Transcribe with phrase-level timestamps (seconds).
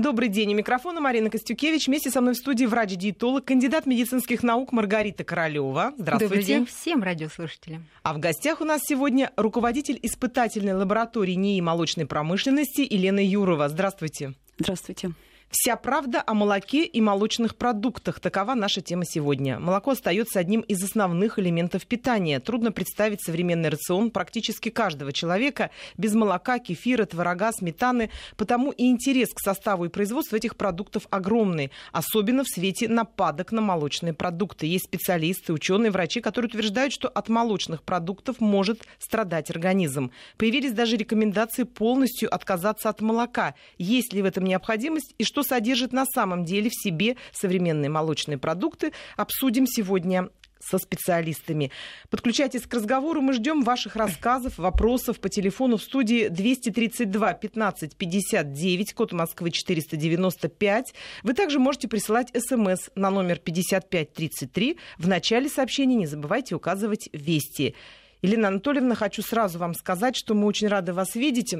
[0.00, 0.54] Добрый день.
[0.54, 1.86] У микрофона Марина Костюкевич.
[1.86, 5.92] Вместе со мной в студии врач-диетолог, кандидат медицинских наук Маргарита Королева.
[5.98, 6.24] Здравствуйте.
[6.24, 7.86] Добрый день всем радиослушателям.
[8.02, 13.68] А в гостях у нас сегодня руководитель испытательной лаборатории НИИ молочной промышленности Елена Юрова.
[13.68, 14.32] Здравствуйте.
[14.58, 15.12] Здравствуйте.
[15.52, 18.20] Вся правда о молоке и молочных продуктах.
[18.20, 19.58] Такова наша тема сегодня.
[19.58, 22.38] Молоко остается одним из основных элементов питания.
[22.38, 28.10] Трудно представить современный рацион практически каждого человека без молока, кефира, творога, сметаны.
[28.36, 31.72] Потому и интерес к составу и производству этих продуктов огромный.
[31.90, 34.66] Особенно в свете нападок на молочные продукты.
[34.66, 40.12] Есть специалисты, ученые, врачи, которые утверждают, что от молочных продуктов может страдать организм.
[40.36, 43.56] Появились даже рекомендации полностью отказаться от молока.
[43.78, 47.88] Есть ли в этом необходимость и что что содержит на самом деле в себе современные
[47.88, 50.28] молочные продукты, обсудим сегодня
[50.62, 51.70] со специалистами.
[52.10, 53.22] Подключайтесь к разговору.
[53.22, 60.94] Мы ждем ваших рассказов, вопросов по телефону в студии 232 15 59, код Москвы 495.
[61.22, 64.76] Вы также можете присылать смс на номер 5533.
[64.98, 67.74] В начале сообщения не забывайте указывать «Вести».
[68.22, 71.54] Елена Анатольевна, хочу сразу вам сказать, что мы очень рады вас видеть,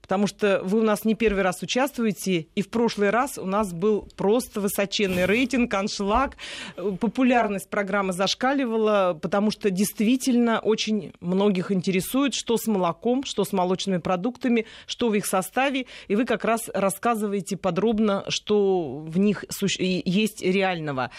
[0.00, 3.72] потому что вы у нас не первый раз участвуете, и в прошлый раз у нас
[3.72, 6.36] был просто высоченный рейтинг, аншлаг,
[6.76, 13.98] популярность программы зашкаливала, потому что действительно очень многих интересует, что с молоком, что с молочными
[13.98, 19.44] продуктами, что в их составе, и вы как раз рассказываете подробно, что в них
[19.78, 21.12] есть реального.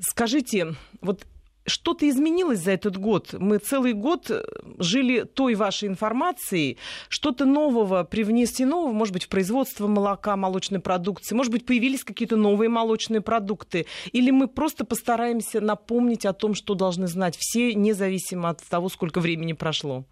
[0.00, 1.24] Скажите, вот
[1.66, 3.32] что-то изменилось за этот год?
[3.32, 4.44] Мы целый год э,
[4.78, 6.78] жили той вашей информацией.
[7.08, 11.34] Что-то нового привнесено, может быть, в производство молока, молочной продукции?
[11.34, 13.86] Может быть, появились какие-то новые молочные продукты?
[14.12, 19.20] Или мы просто постараемся напомнить о том, что должны знать все, независимо от того, сколько
[19.20, 20.04] времени прошло?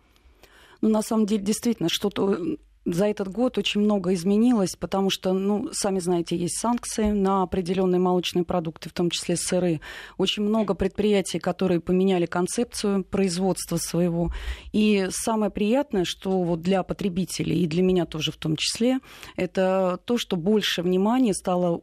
[0.80, 2.38] Ну, на самом деле, действительно, что-то
[2.84, 8.00] за этот год очень много изменилось, потому что, ну, сами знаете, есть санкции на определенные
[8.00, 9.80] молочные продукты, в том числе сыры.
[10.18, 14.32] Очень много предприятий, которые поменяли концепцию производства своего.
[14.72, 18.98] И самое приятное, что вот для потребителей, и для меня тоже в том числе,
[19.36, 21.80] это то, что больше внимания стало,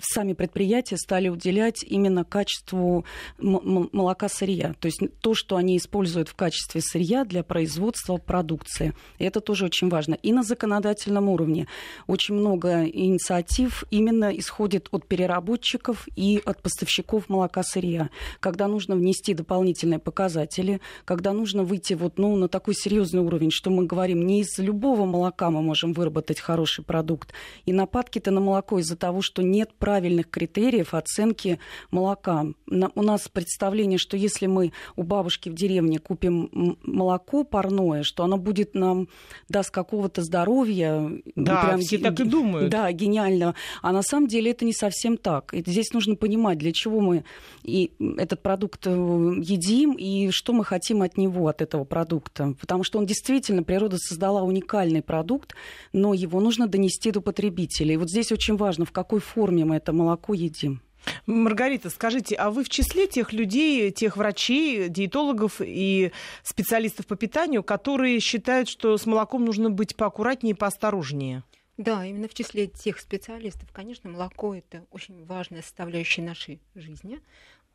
[0.00, 3.04] сами предприятия стали уделять именно качеству
[3.38, 4.74] молока сырья.
[4.80, 8.94] То есть то, что они используют в качестве сырья для производства продукции.
[9.18, 11.66] И это тоже очень важно и на законодательном уровне.
[12.06, 18.10] Очень много инициатив именно исходит от переработчиков и от поставщиков молока сырья.
[18.40, 23.70] Когда нужно внести дополнительные показатели, когда нужно выйти вот, ну, на такой серьезный уровень, что
[23.70, 27.32] мы говорим, не из любого молока мы можем выработать хороший продукт.
[27.64, 31.58] И нападки-то на молоко из-за того, что нет правильных критериев оценки
[31.90, 32.46] молока.
[32.66, 38.36] У нас представление, что если мы у бабушки в деревне купим молоко парное, что оно
[38.36, 39.08] будет нам
[39.48, 41.10] даст какого-то какого-то здоровья.
[41.34, 42.70] Да, прям, все так и думают.
[42.70, 43.54] Да, гениально.
[43.80, 45.52] А на самом деле это не совсем так.
[45.54, 47.24] И здесь нужно понимать, для чего мы
[47.62, 52.54] и этот продукт э, едим и что мы хотим от него, от этого продукта.
[52.60, 55.54] Потому что он действительно, природа создала уникальный продукт,
[55.92, 57.94] но его нужно донести до потребителей.
[57.94, 60.80] И вот здесь очень важно, в какой форме мы это молоко едим.
[61.26, 67.62] Маргарита, скажите, а вы в числе тех людей, тех врачей, диетологов и специалистов по питанию,
[67.62, 71.42] которые считают, что с молоком нужно быть поаккуратнее и поосторожнее?
[71.78, 77.20] Да, именно в числе тех специалистов, конечно, молоко это очень важная составляющая нашей жизни.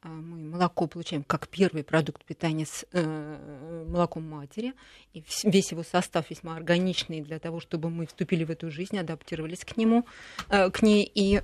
[0.08, 4.74] А, мы молоко получаем как первый продукт питания с э, молоком матери.
[5.14, 9.66] И весь его состав весьма органичный для того, чтобы мы вступили в эту жизнь, адаптировались
[9.66, 10.06] к нему,
[10.50, 11.42] э, к ней и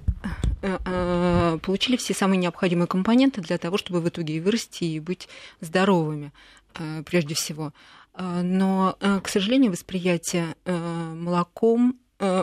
[0.62, 5.00] э, э, получили все самые необходимые компоненты для того, чтобы в итоге и вырасти и
[5.00, 5.28] быть
[5.60, 6.32] здоровыми
[6.76, 7.74] э, прежде всего.
[8.14, 12.00] Э, но, э, к сожалению, восприятие молоком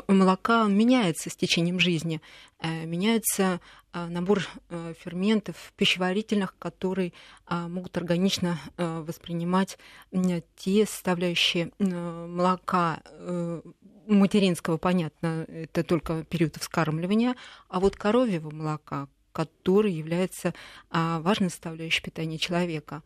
[0.09, 2.21] молока меняется с течением жизни.
[2.63, 3.61] Меняется а,
[3.93, 7.13] набор э, ферментов пищеварительных, которые
[7.47, 9.79] а, могут органично э, воспринимать
[10.57, 13.03] те составляющие э, молока
[14.07, 17.37] материнского, понятно, это только период вскармливания,
[17.69, 20.55] а вот коровьего молока, который является
[20.91, 23.03] а, важной составляющей питания человека.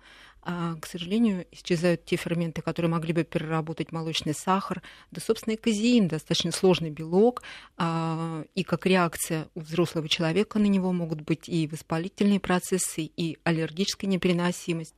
[0.46, 5.56] А, к сожалению, исчезают те ферменты, которые могли бы переработать молочный сахар, да, собственно, и
[5.56, 7.42] казеин, достаточно сложный белок,
[7.78, 13.38] а, и как реакция у взрослого человека на него могут быть и воспалительные процессы, и
[13.44, 14.94] аллергическая непереносимость,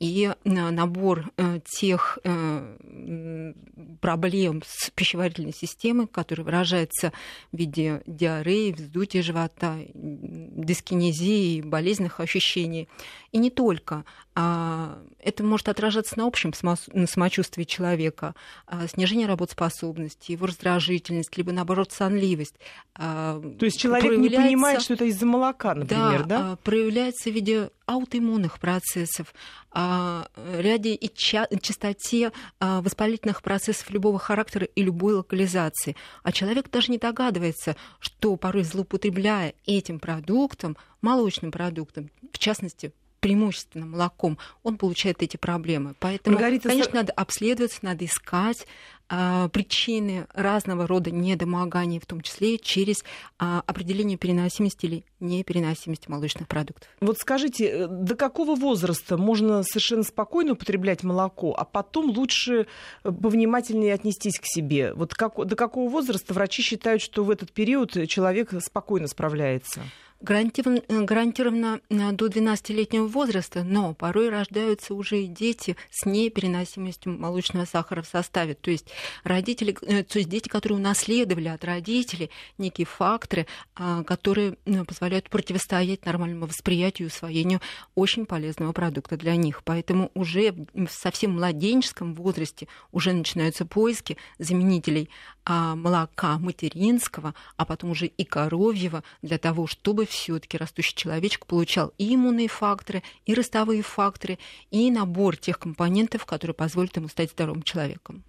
[0.00, 3.52] и набор э, тех э,
[4.00, 7.12] проблем с пищеварительной системой, которые выражаются
[7.50, 12.88] в виде диареи, вздутия живота, дискинезии, болезненных ощущений.
[13.30, 14.04] И не только.
[14.34, 18.34] А, это может отражаться на общем самочувствии человека,
[18.66, 22.54] а, снижение работоспособности, его раздражительность, либо наоборот сонливость.
[22.94, 26.38] А, То есть человек не понимает, что это из-за молока, например, да?
[26.38, 26.56] да?
[26.62, 29.34] проявляется в виде аутоиммунных процессов,
[29.74, 35.96] ряде и частоте воспалительных процессов любого характера и любой локализации.
[36.22, 43.86] А человек даже не догадывается, что порой злоупотребляя этим продуктом, молочным продуктом, в частности, преимущественно
[43.86, 45.94] молоком, он получает эти проблемы.
[45.98, 46.68] Поэтому, Маргарита...
[46.68, 48.66] конечно, надо обследоваться, надо искать
[49.10, 53.04] а, причины разного рода недомоганий, в том числе через
[53.38, 56.90] а, определение переносимости или непереносимости молочных продуктов.
[57.00, 62.66] Вот скажите, э, до какого возраста можно совершенно спокойно употреблять молоко, а потом лучше
[63.02, 64.92] э, повнимательнее отнестись к себе?
[64.92, 69.84] Вот как, до какого возраста врачи считают, что в этот период человек спокойно справляется?
[70.20, 77.64] Э, гарантированно э, до 12-летнего возраста, но порой рождаются уже и дети с непереносимостью молочного
[77.64, 78.54] сахара в составе.
[78.54, 78.86] То есть,
[79.24, 84.56] родители, э, то есть дети, которые унаследовали от родителей некие факторы, а, которые
[84.86, 87.60] позволяют противостоять нормальному восприятию и усвоению
[87.94, 89.62] очень полезного продукта для них.
[89.64, 95.10] Поэтому уже в совсем младенческом возрасте уже начинаются поиски заменителей
[95.48, 102.14] молока материнского, а потом уже и коровьего, для того, чтобы все-таки растущий человечек получал и
[102.14, 104.38] иммунные факторы, и ростовые факторы,
[104.70, 108.22] и набор тех компонентов, которые позволят ему стать здоровым человеком.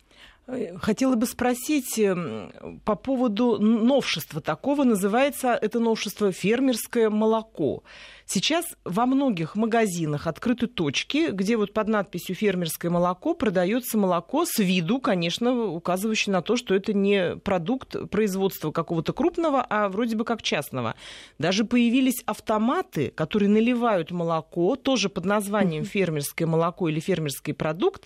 [0.77, 4.83] Хотела бы спросить эм, по поводу новшества такого.
[4.83, 7.83] Называется это новшество фермерское молоко.
[8.25, 14.59] Сейчас во многих магазинах открыты точки, где вот под надписью «фермерское молоко» продается молоко с
[14.59, 20.25] виду, конечно, указывающее на то, что это не продукт производства какого-то крупного, а вроде бы
[20.25, 20.95] как частного.
[21.39, 28.05] Даже появились автоматы, которые наливают молоко, тоже под названием «фермерское молоко» или «фермерский продукт»,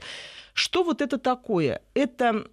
[0.54, 1.82] что вот это такое?
[1.94, 2.48] Это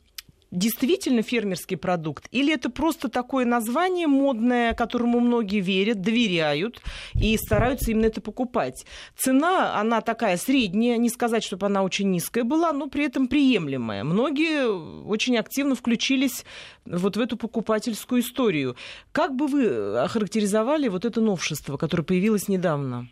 [0.50, 2.26] действительно фермерский продукт?
[2.30, 6.80] Или это просто такое название модное, которому многие верят, доверяют
[7.14, 8.84] и стараются именно это покупать?
[9.16, 14.04] Цена, она такая средняя, не сказать, чтобы она очень низкая была, но при этом приемлемая.
[14.04, 14.66] Многие
[15.04, 16.44] очень активно включились
[16.84, 18.76] вот в эту покупательскую историю.
[19.12, 23.08] Как бы вы охарактеризовали вот это новшество, которое появилось недавно?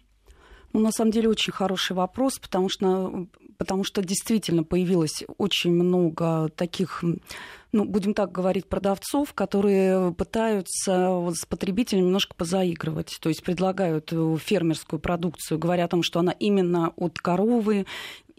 [0.73, 3.27] Ну, на самом деле, очень хороший вопрос, потому что
[3.59, 7.05] потому что действительно появилось очень много таких
[7.73, 13.19] ну, будем так говорить, продавцов, которые пытаются вот с потребителем немножко позаигрывать.
[13.21, 17.87] То есть предлагают фермерскую продукцию, говоря о том, что она именно от коровы,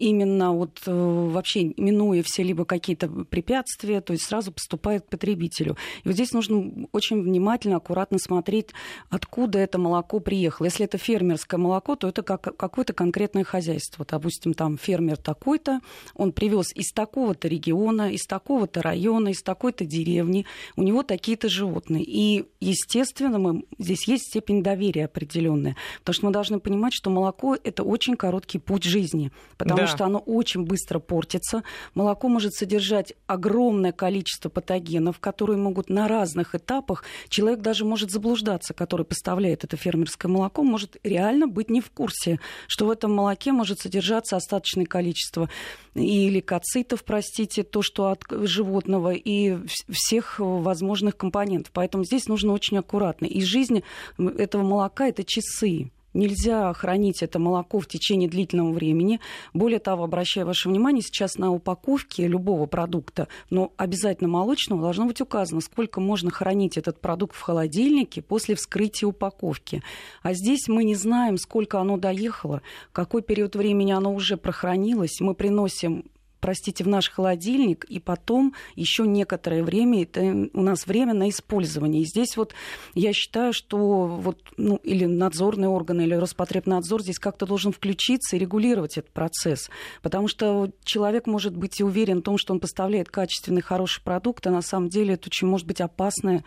[0.00, 5.76] именно вот э, вообще минуя все либо какие-то препятствия, то есть сразу поступает к потребителю.
[6.02, 8.70] И вот здесь нужно очень внимательно, аккуратно смотреть,
[9.10, 10.66] откуда это молоко приехало.
[10.66, 14.06] Если это фермерское молоко, то это как, какое-то конкретное хозяйство.
[14.08, 15.80] Допустим, там фермер такой-то,
[16.14, 20.46] он привез из такого-то региона, из такого-то района, из такой-то деревни,
[20.76, 22.02] у него такие-то животные.
[22.04, 27.56] И, естественно, мы, здесь есть степень доверия определенная, потому что мы должны понимать, что молоко–
[27.64, 31.62] это очень короткий путь жизни, потому да что оно очень быстро портится.
[31.94, 38.74] Молоко может содержать огромное количество патогенов, которые могут на разных этапах, человек даже может заблуждаться,
[38.74, 43.52] который поставляет это фермерское молоко, может реально быть не в курсе, что в этом молоке
[43.52, 45.48] может содержаться остаточное количество
[45.94, 49.58] и лейкоцитов, простите, то, что от животного, и
[49.88, 51.72] всех возможных компонентов.
[51.72, 53.26] Поэтому здесь нужно очень аккуратно.
[53.26, 53.82] И жизнь
[54.18, 55.90] этого молока– это часы.
[56.12, 59.20] Нельзя хранить это молоко в течение длительного времени.
[59.54, 65.20] Более того, обращаю ваше внимание, сейчас на упаковке любого продукта, но обязательно молочного, должно быть
[65.20, 69.82] указано, сколько можно хранить этот продукт в холодильнике после вскрытия упаковки.
[70.22, 72.62] А здесь мы не знаем, сколько оно доехало,
[72.92, 75.20] какой период времени оно уже прохранилось.
[75.20, 76.06] Мы приносим
[76.40, 82.02] простите, в наш холодильник, и потом еще некоторое время, это у нас время на использование.
[82.02, 82.54] И здесь вот
[82.94, 88.38] я считаю, что вот, ну, или надзорные органы, или Роспотребнадзор здесь как-то должен включиться и
[88.38, 89.70] регулировать этот процесс.
[90.02, 94.46] Потому что человек может быть и уверен в том, что он поставляет качественный, хороший продукт,
[94.46, 96.42] а на самом деле это очень может быть опасный,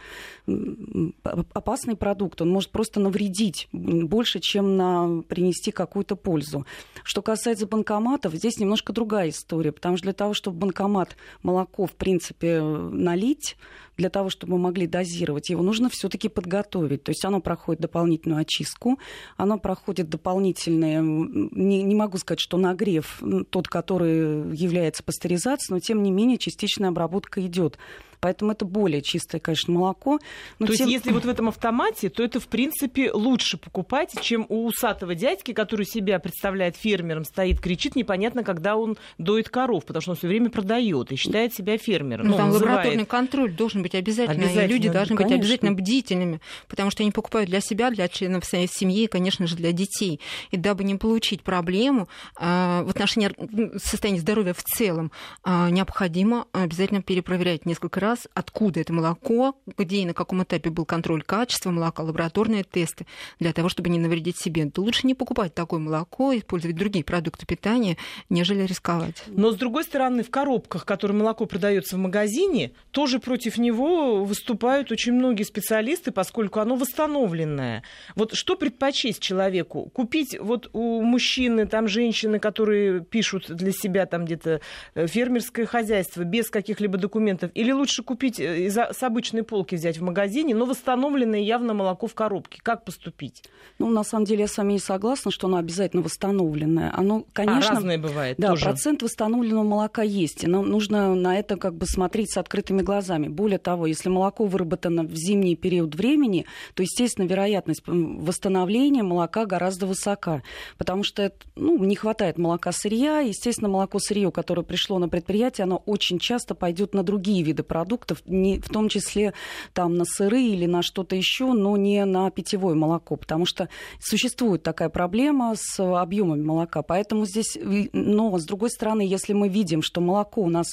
[1.53, 2.41] опасный продукт.
[2.41, 6.65] Он может просто навредить больше, чем на принести какую-то пользу.
[7.03, 11.91] Что касается банкоматов, здесь немножко другая история, Потому что для того, чтобы банкомат молоко, в
[11.91, 13.57] принципе, налить,
[13.97, 17.03] для того, чтобы мы могли дозировать его, нужно все-таки подготовить.
[17.03, 18.97] То есть оно проходит дополнительную очистку,
[19.35, 26.01] оно проходит дополнительное, не, не могу сказать, что нагрев, тот, который является пастеризацией, но тем
[26.01, 27.77] не менее частичная обработка идет
[28.23, 30.17] Поэтому это более чистое, конечно, молоко.
[30.57, 30.87] Но то тем...
[30.87, 35.13] есть, если вот в этом автомате, то это, в принципе, лучше покупать, чем у усатого
[35.13, 40.17] дядьки, который себя представляет фермером, стоит, кричит, непонятно, когда он доит коров, потому что он
[40.17, 42.27] все время продает и считает себя фермером.
[42.27, 42.77] Ну, ну там называет...
[42.77, 44.63] лабораторный контроль должен быть обязательно, обязательно.
[44.63, 45.35] и люди должны конечно.
[45.35, 46.39] быть обязательно бдительными,
[46.69, 50.21] потому что они покупают для себя, для членов своей семьи, и, конечно же, для детей.
[50.51, 52.07] И дабы не получить проблему
[52.39, 55.11] э, в отношении состояния здоровья в целом,
[55.43, 60.85] э, необходимо обязательно перепроверять несколько раз, откуда это молоко, где и на каком этапе был
[60.85, 63.05] контроль качества молока, лабораторные тесты,
[63.39, 64.69] для того, чтобы не навредить себе.
[64.69, 67.97] То лучше не покупать такое молоко, использовать другие продукты питания,
[68.29, 69.23] нежели рисковать.
[69.27, 74.91] Но, с другой стороны, в коробках, которые молоко продается в магазине, тоже против него выступают
[74.91, 77.83] очень многие специалисты, поскольку оно восстановленное.
[78.15, 79.89] Вот что предпочесть человеку?
[79.93, 84.61] Купить вот у мужчины, там женщины, которые пишут для себя там где-то
[84.95, 90.03] э, фермерское хозяйство без каких-либо документов, или лучше купить э, с обычной полки взять в
[90.03, 92.59] магазине, но восстановленное явно молоко в коробке?
[92.61, 93.43] Как поступить?
[93.79, 96.91] Ну, на самом деле, я с вами не согласна, что оно обязательно восстановленное.
[96.95, 97.71] Оно, конечно...
[97.71, 98.65] А, разное бывает Да, тоже.
[98.65, 103.27] процент восстановленного молока есть, и нам нужно на это как бы смотреть с открытыми глазами.
[103.27, 109.87] Более того, если молоко выработано в зимний период времени, то, естественно, вероятность восстановления молока гораздо
[109.87, 110.43] высока,
[110.77, 113.19] потому что ну, не хватает молока сырья.
[113.19, 117.92] Естественно, молоко сырье, которое пришло на предприятие, оно очень часто пойдет на другие виды продуктов,
[118.25, 119.33] не, в том числе
[119.73, 123.69] там, на сыры или на что-то еще, но не на питьевое молоко, потому что
[123.99, 126.81] существует такая проблема с объемами молока.
[126.81, 127.57] Поэтому здесь,
[127.93, 130.67] но с другой стороны, если мы видим, что молоко у нас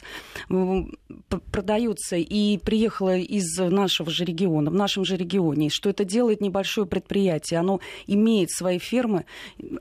[1.51, 6.87] продается и приехало из нашего же региона, в нашем же регионе, что это делает небольшое
[6.87, 9.25] предприятие, оно имеет свои фермы,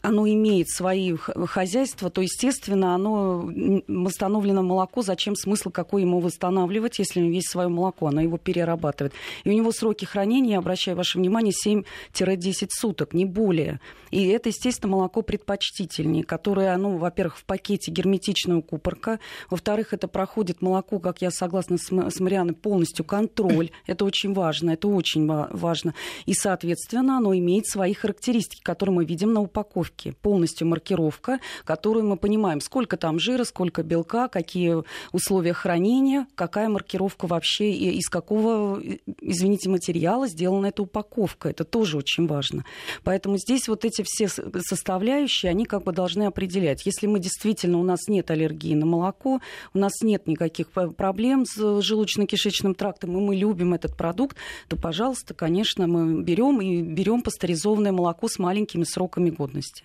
[0.01, 3.49] оно имеет свои хозяйства, то, естественно, оно
[3.87, 9.13] восстановлено молоко, зачем смысл какой ему восстанавливать, если него есть свое молоко, оно его перерабатывает.
[9.43, 13.79] И у него сроки хранения, обращаю ваше внимание, 7-10 суток, не более.
[14.11, 20.61] И это, естественно, молоко предпочтительнее, которое, ну, во-первых, в пакете герметичная укупорка, во-вторых, это проходит
[20.61, 23.71] молоко, как я согласна с Марианой, полностью контроль.
[23.85, 25.93] Это очень важно, это очень важно.
[26.25, 30.13] И, соответственно, оно имеет свои характеристики, которые мы видим на упаковке.
[30.13, 37.08] Полностью маркировка, которую мы понимаем, сколько там жира, сколько белка, какие условия хранения, какая маркировка
[37.19, 38.81] вообще, и из какого,
[39.21, 41.49] извините, материала сделана эта упаковка.
[41.49, 42.65] Это тоже очень важно.
[43.03, 46.85] Поэтому здесь вот эти все составляющие, они как бы должны определять.
[46.85, 49.41] Если мы действительно, у нас нет аллергии на молоко,
[49.73, 54.37] у нас нет никаких проблем с желудочно-кишечным трактом, и мы любим этот продукт,
[54.67, 59.83] то, пожалуйста, конечно, мы берем и берем пастеризованное молоко с маленькими сроками годности.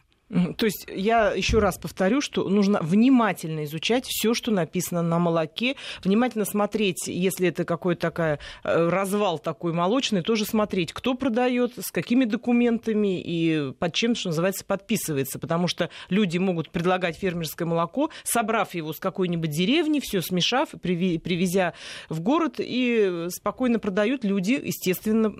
[0.57, 5.77] То есть я еще раз повторю, что нужно внимательно изучать все, что написано на молоке,
[6.03, 8.25] внимательно смотреть, если это какой-то такой
[8.65, 14.31] э, развал такой молочный, тоже смотреть, кто продает, с какими документами и под чем, что
[14.31, 20.21] называется, подписывается, потому что люди могут предлагать фермерское молоко, собрав его с какой-нибудь деревни, все
[20.21, 21.75] смешав, привезя
[22.09, 24.25] в город и спокойно продают.
[24.25, 25.35] Люди, естественно,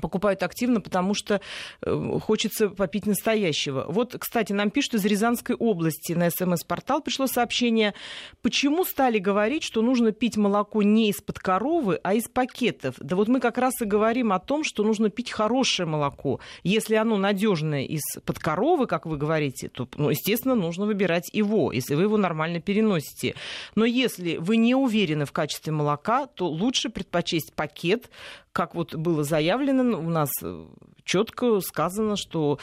[0.00, 1.40] покупают активно, потому что
[1.82, 3.86] э, хочется попить настоящего.
[3.88, 7.94] Вот, кстати, нам пишут из Рязанской области на СМС-портал пришло сообщение,
[8.42, 12.94] почему стали говорить, что нужно пить молоко не из-под коровы, а из пакетов.
[12.98, 16.40] Да вот мы как раз и говорим о том, что нужно пить хорошее молоко.
[16.62, 21.94] Если оно надежное из-под коровы, как вы говорите, то, ну, естественно, нужно выбирать его, если
[21.94, 23.34] вы его нормально переносите.
[23.74, 28.10] Но если вы не уверены в качестве молока, то лучше предпочесть пакет,
[28.56, 30.66] как вот было заявлено, у нас э,
[31.04, 32.58] четко сказано, что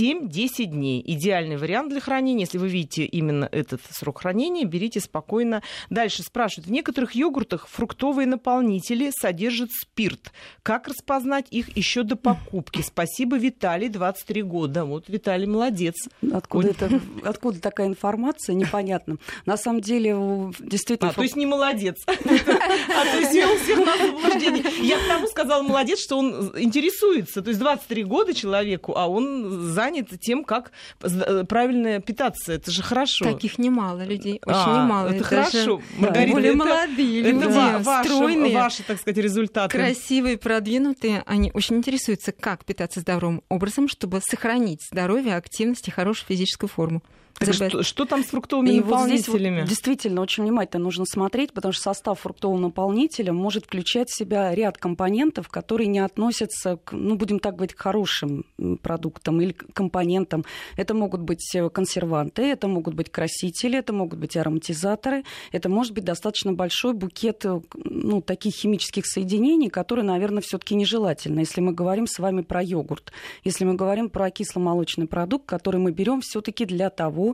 [0.00, 1.02] 7-10 дней.
[1.04, 2.44] Идеальный вариант для хранения.
[2.44, 5.62] Если вы видите именно этот срок хранения, берите спокойно.
[5.90, 6.66] Дальше спрашивают.
[6.66, 10.32] В некоторых йогуртах фруктовые наполнители содержат спирт.
[10.62, 12.82] Как распознать их еще до покупки?
[12.82, 14.84] Спасибо, Виталий, 23 года.
[14.84, 15.94] Вот Виталий молодец.
[16.32, 19.16] Откуда, это, откуда такая информация, непонятно.
[19.44, 20.14] На самом деле,
[20.58, 21.10] действительно...
[21.10, 21.96] А, то есть не молодец.
[22.06, 24.64] А то есть вел всех на заблуждение.
[24.82, 27.42] Я к тому сказала молодец, что он интересуется.
[27.42, 32.52] То есть 23 года человеку, а он занят тем, как э, правильно питаться.
[32.52, 33.24] Это же хорошо.
[33.24, 35.08] Таких немало людей, очень а, немало.
[35.08, 35.58] Это, это хорошо.
[35.58, 39.76] Же, Маргарита, более это, молодые люди, это ваши, стройные, ваши, так сказать, результаты.
[39.76, 41.22] Красивые, продвинутые.
[41.26, 47.02] Они очень интересуются, как питаться здоровым образом, чтобы сохранить здоровье, активность и хорошую физическую форму.
[47.38, 49.56] Что, что там с фруктовыми и наполнителями?
[49.56, 54.16] Вот вот действительно очень внимательно нужно смотреть, потому что состав фруктового наполнителя может включать в
[54.16, 58.46] себя ряд компонентов, которые не относятся, к, ну, будем так говорить, к хорошим
[58.82, 60.44] продуктам или компонентам.
[60.76, 65.92] Это могут быть э, консерванты, это могут быть красители, это могут быть ароматизаторы, это может
[65.92, 71.72] быть достаточно большой букет э, ну, таких химических соединений, которые, наверное, все-таки нежелательны, если мы
[71.72, 73.12] говорим с вами про йогурт,
[73.44, 77.25] если мы говорим про кисломолочный продукт, который мы берем все-таки для того,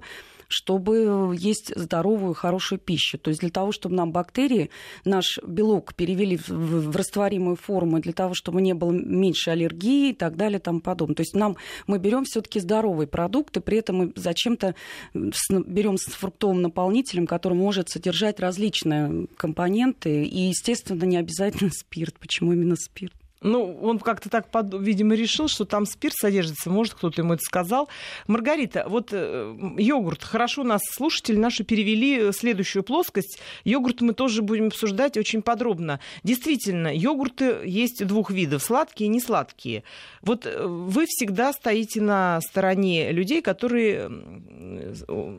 [0.52, 3.18] чтобы есть здоровую, хорошую пищу.
[3.18, 4.70] То есть для того, чтобы нам бактерии,
[5.04, 10.14] наш белок перевели в, в растворимую форму, для того, чтобы не было меньше аллергии и
[10.14, 11.16] так далее и тому подобное.
[11.16, 11.56] То есть нам,
[11.86, 14.74] мы берем все-таки здоровый продукт, и при этом мы зачем-то
[15.14, 22.18] берем с фруктовым наполнителем, который может содержать различные компоненты, и, естественно, не обязательно спирт.
[22.18, 23.21] Почему именно спирт?
[23.42, 26.70] Ну, он как-то так, видимо, решил, что там спирт содержится.
[26.70, 27.88] Может, кто-то ему это сказал.
[28.26, 30.22] Маргарита, вот э, йогурт.
[30.22, 33.40] Хорошо нас слушатели наши перевели следующую плоскость.
[33.64, 36.00] Йогурт мы тоже будем обсуждать очень подробно.
[36.22, 38.62] Действительно, йогурты есть двух видов.
[38.62, 39.82] Сладкие и несладкие.
[40.22, 44.10] Вот э, вы всегда стоите на стороне людей, которые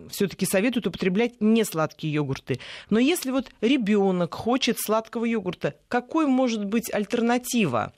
[0.10, 2.60] все-таки советуют употреблять несладкие йогурты.
[2.90, 7.93] Но если вот ребенок хочет сладкого йогурта, какой может быть альтернатива?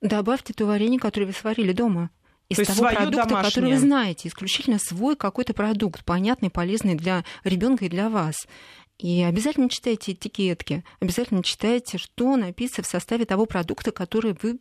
[0.00, 2.10] Добавьте то варенье, которое вы сварили дома
[2.48, 3.42] из То того продукта, домашнее.
[3.44, 8.36] который вы знаете, исключительно свой какой-то продукт, понятный, полезный для ребенка и для вас.
[8.98, 14.58] И обязательно читайте этикетки, обязательно читайте, что написано в составе того продукта, который вы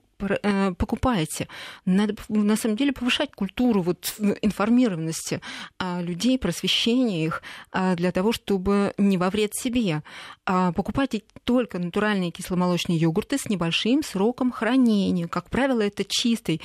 [0.78, 1.48] покупаете.
[1.86, 5.42] Надо на самом деле повышать культуру вот, информированности
[5.78, 10.04] а, людей, просвещения их а, для того, чтобы не во вред себе.
[10.46, 15.28] А, покупайте только натуральные кисломолочные йогурты с небольшим сроком хранения.
[15.28, 16.62] Как правило, это чистый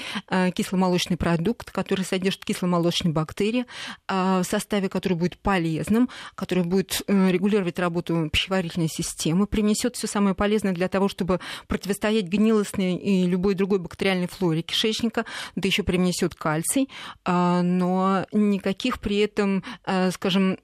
[0.55, 3.67] кисломолочный продукт, который содержит кисломолочные бактерии,
[4.09, 10.35] в составе который будет полезным, который будет э, регулировать работу пищеварительной системы, принесет все самое
[10.35, 15.83] полезное для того, чтобы противостоять гнилостной и любой любой другой бактериальной флоре кишечника, да еще
[15.83, 16.89] привнесет кальций,
[17.25, 20.59] а, но никаких при этом, а, скажем,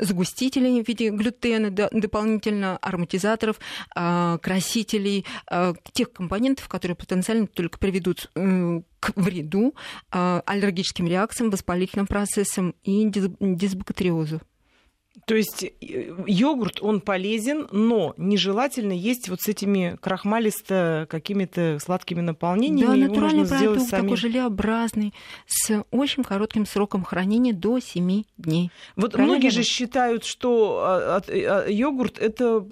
[0.00, 3.60] загустителей в виде глютена, дополнительно ароматизаторов,
[3.94, 5.24] а, красителей,
[5.92, 9.74] тех компонентов, которые потенциально только приведут к вреду,
[10.10, 14.40] аллергическим реакциям, воспалительным процессам и дисбактериозу.
[15.24, 15.70] То есть э,
[16.26, 23.00] йогурт, он полезен, но нежелательно есть вот с этими крахмалисто какими-то сладкими наполнениями.
[23.00, 24.04] Да, натуральный продукт, самим.
[24.04, 25.14] такой желеобразный,
[25.46, 28.70] с очень коротким сроком хранения до 7 дней.
[28.94, 29.34] Вот Правильно?
[29.34, 32.64] многие же считают, что а, а, йогурт– это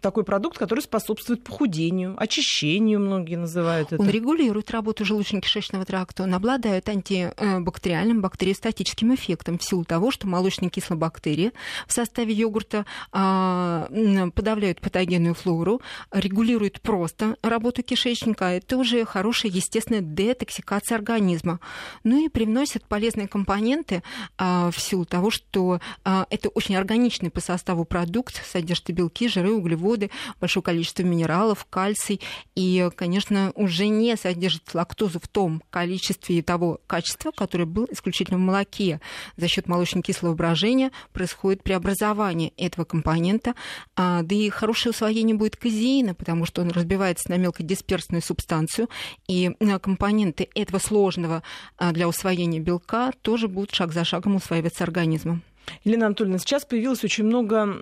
[0.00, 4.02] такой продукт, который способствует похудению, очищению, многие называют это.
[4.02, 10.70] Он регулирует работу желудочно-кишечного тракта, он обладает антибактериальным, бактериостатическим эффектом в силу того, что молочные
[10.70, 11.52] кислобактерии
[11.86, 13.88] в составе йогурта а,
[14.34, 15.80] подавляют патогенную флору,
[16.12, 18.46] регулируют просто работу кишечника.
[18.46, 21.60] Это уже хорошая естественная детоксикация организма.
[22.02, 24.02] Ну и привносят полезные компоненты
[24.38, 29.52] а, в силу того, что а, это очень органичный по составу продукт, содержит белки, жиры,
[29.52, 32.20] углеводы, большое количество минералов, кальций.
[32.54, 38.38] И, конечно, уже не содержит лактозу в том количестве и того качества, которое было исключительно
[38.38, 39.00] в молоке.
[39.36, 43.54] За счет молочно-кислого брожения происходит при преобразование этого компонента,
[43.96, 48.88] а, да и хорошее усвоение будет казеина, потому что он разбивается на мелкодисперсную субстанцию,
[49.26, 51.42] и а, компоненты этого сложного
[51.76, 55.42] а, для усвоения белка тоже будут шаг за шагом усваиваться организмом.
[55.82, 57.76] Елена Анатольевна, сейчас появилось очень много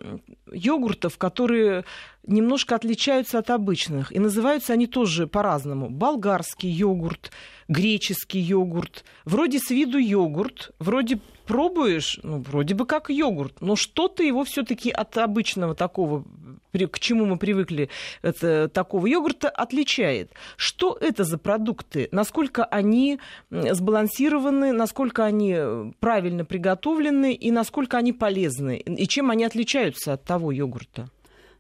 [0.51, 1.85] йогуртов, которые
[2.27, 4.13] немножко отличаются от обычных.
[4.13, 5.91] И называются они тоже по-разному.
[5.91, 7.33] Болгарский йогурт,
[7.69, 9.05] греческий йогурт.
[9.25, 11.21] Вроде с виду йогурт, вроде
[11.53, 16.25] пробуешь, ну, вроде бы как йогурт, но что-то его все таки от обычного такого,
[16.73, 17.91] к чему мы привыкли,
[18.23, 20.33] это, такого йогурта отличает.
[20.57, 22.09] Что это за продукты?
[22.11, 23.19] Насколько они
[23.51, 25.59] сбалансированы, насколько они
[26.01, 28.79] правильно приготовлены и насколько они полезны?
[28.79, 31.11] И чем они отличаются от того йогурта?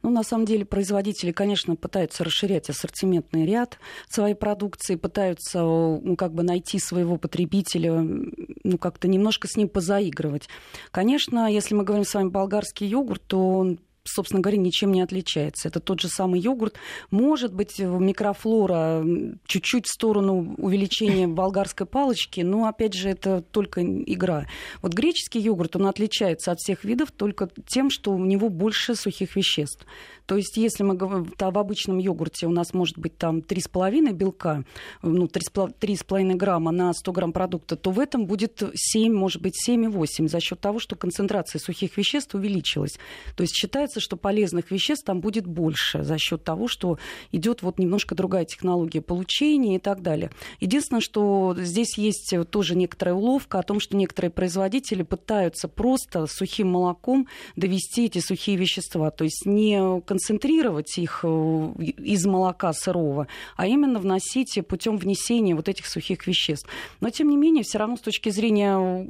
[0.03, 6.35] Ну, на самом деле, производители, конечно, пытаются расширять ассортиментный ряд своей продукции, пытаются ну, как
[6.35, 10.49] бы найти своего потребителя, ну, как-то немножко с ним позаигрывать.
[10.91, 15.69] Конечно, если мы говорим с вами болгарский йогурт, то он собственно говоря, ничем не отличается.
[15.69, 16.77] Это тот же самый йогурт.
[17.11, 19.05] Может быть, микрофлора
[19.47, 24.47] чуть-чуть в сторону увеличения болгарской палочки, но, опять же, это только игра.
[24.81, 29.37] Вот греческий йогурт, он отличается от всех видов только тем, что у него больше сухих
[29.37, 29.87] веществ.
[30.27, 34.13] То есть, если мы говорим, то в обычном йогурте у нас может быть там 3,5
[34.13, 34.65] белка,
[35.03, 40.29] ну, 3,5 грамма на 100 грамм продукта, то в этом будет 7, может быть, 7,8
[40.29, 42.99] за счет того, что концентрация сухих веществ увеличилась.
[43.37, 46.99] То есть считается, что полезных веществ там будет больше за счет того, что
[47.31, 50.31] идет вот немножко другая технология получения и так далее.
[50.61, 56.69] Единственное, что здесь есть тоже некоторая уловка о том, что некоторые производители пытаются просто сухим
[56.69, 57.27] молоком
[57.57, 59.11] довести эти сухие вещества.
[59.11, 65.69] То есть не концентрировать их э, из молока сырого, а именно вносить путем внесения вот
[65.69, 66.69] этих сухих веществ.
[67.01, 69.09] Но, тем не менее, все равно с точки зрения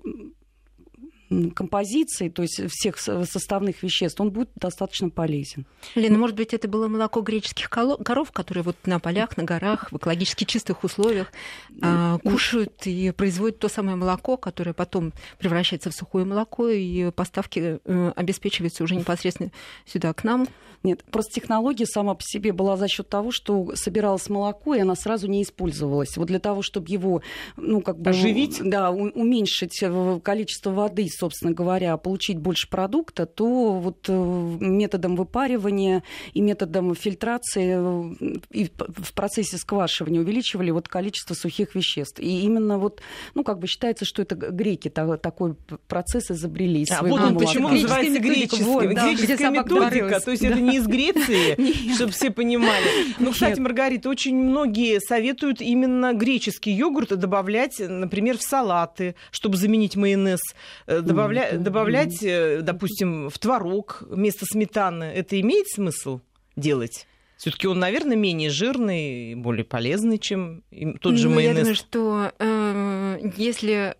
[1.54, 5.66] композиции, то есть всех составных веществ, он будет достаточно полезен.
[5.94, 9.96] Лена, может быть, это было молоко греческих коров, которые вот на полях, на горах, в
[9.96, 11.32] экологически чистых условиях
[11.80, 17.80] а, кушают и производят то самое молоко, которое потом превращается в сухое молоко, и поставки
[17.84, 19.50] э, обеспечиваются уже непосредственно
[19.86, 20.48] сюда, к нам.
[20.82, 24.96] Нет, просто технология сама по себе была за счет того, что собиралось молоко, и она
[24.96, 26.16] сразу не использовалась.
[26.16, 27.22] Вот для того, чтобы его,
[27.56, 28.10] ну, как бы...
[28.10, 28.60] Оживить?
[28.62, 29.80] Да, уменьшить
[30.22, 36.02] количество воды, собственно говоря, получить больше продукта, то вот э, методом выпаривания
[36.34, 42.18] и методом фильтрации э, и в процессе сквашивания увеличивали вот количество сухих веществ.
[42.18, 43.02] И именно вот,
[43.34, 45.54] ну, как бы считается, что это греки такой
[45.86, 46.84] процесс изобрели.
[46.90, 48.64] А вот он почему называется греческий.
[48.64, 50.18] Вот, да, Греческая методика.
[50.18, 50.48] То есть да.
[50.48, 53.14] это не из Греции, чтобы все понимали.
[53.20, 59.94] Ну, кстати, Маргарита, очень многие советуют именно греческий йогурт добавлять, например, в салаты, чтобы заменить
[59.94, 60.40] майонез
[60.88, 61.58] э, добавля...
[61.58, 66.20] добавлять, э, допустим, в творог вместо сметаны, это имеет смысл
[66.56, 67.06] делать?
[67.36, 70.62] Все-таки он, наверное, менее жирный, более полезный, чем
[71.00, 71.56] тот же ну, майонез.
[71.56, 73.96] Я думаю, что э, если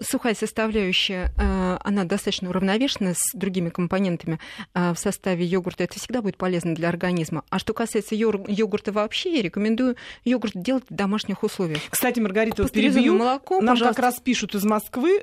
[0.00, 4.40] сухая составляющая, э, она достаточно уравновешена с другими компонентами
[4.74, 5.84] э, в составе йогурта.
[5.84, 7.44] Это всегда будет полезно для организма.
[7.48, 11.80] А что касается йогурта вообще, я рекомендую йогурт делать в домашних условиях.
[11.90, 13.16] Кстати, Маргарита, вот перебью.
[13.16, 13.94] Молоко, Нам пожалуйста.
[13.94, 15.20] как раз пишут из Москвы,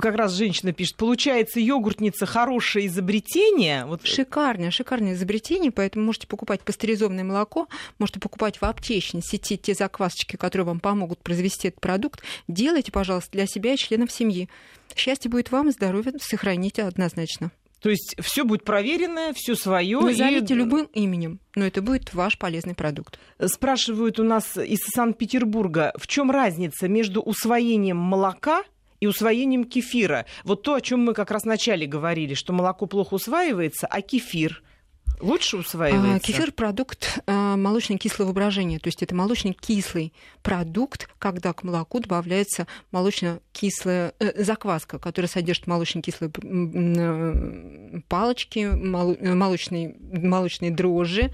[0.00, 3.84] как раз женщина пишет, получается, йогуртница хорошее изобретение.
[3.84, 4.06] Вот...
[4.06, 10.36] Шикарное, шикарное изобретение, поэтому можете покупать пастеризованное молоко, можете покупать в аптечной сети те заквасочки,
[10.36, 12.22] которые вам помогут произвести этот продукт.
[12.48, 14.48] Делайте, пожалуйста, пожалуйста, для себя и членов семьи.
[14.94, 17.50] Счастье будет вам, здоровье сохраните однозначно.
[17.80, 19.98] То есть все будет проверенное, все свое.
[19.98, 20.56] Назовите и...
[20.56, 23.18] любым именем, но это будет ваш полезный продукт.
[23.44, 28.62] Спрашивают у нас из Санкт-Петербурга, в чем разница между усвоением молока
[29.00, 30.26] и усвоением кефира?
[30.44, 34.62] Вот то, о чем мы как раз вначале говорили, что молоко плохо усваивается, а кефир
[35.22, 36.16] лучше усваивается?
[36.16, 38.78] А, кефир– продукт а, молочно-кислого брожения.
[38.78, 46.30] То есть это молочно-кислый продукт, когда к молоку добавляется молочно-кислая э, закваска, которая содержит молочно-кислые
[46.42, 51.30] э, палочки, молочные, молочные дрожжи,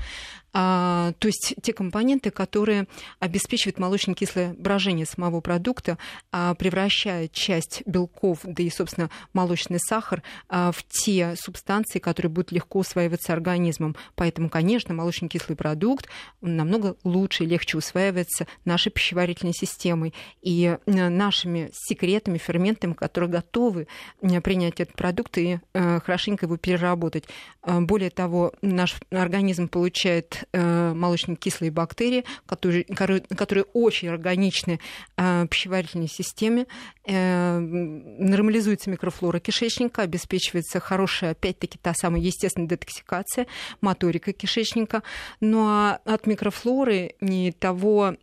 [0.47, 2.86] а, то есть те компоненты, которые
[3.20, 5.98] обеспечивают молочно-кислое брожение самого продукта,
[6.32, 12.52] а, превращая часть белков, да и, собственно, молочный сахар а, в те субстанции, которые будут
[12.52, 13.96] легко усваиваться организмом.
[14.14, 16.08] Поэтому, конечно, молочно-кислый продукт
[16.40, 23.86] намного лучше и легче усваивается нашей пищеварительной системой и э, нашими секретами, ферментами, которые готовы
[24.20, 27.24] э, принять этот продукт и э, хорошенько его переработать.
[27.64, 34.80] Более того, наш организм получает молочно-кислые бактерии, которые, которые очень органичны
[35.16, 36.66] э, пищеварительной системе.
[37.04, 43.46] Э, нормализуется микрофлора кишечника, обеспечивается хорошая, опять-таки, та самая естественная детоксикация,
[43.80, 45.02] моторика кишечника.
[45.40, 48.16] Ну а от микрофлоры не того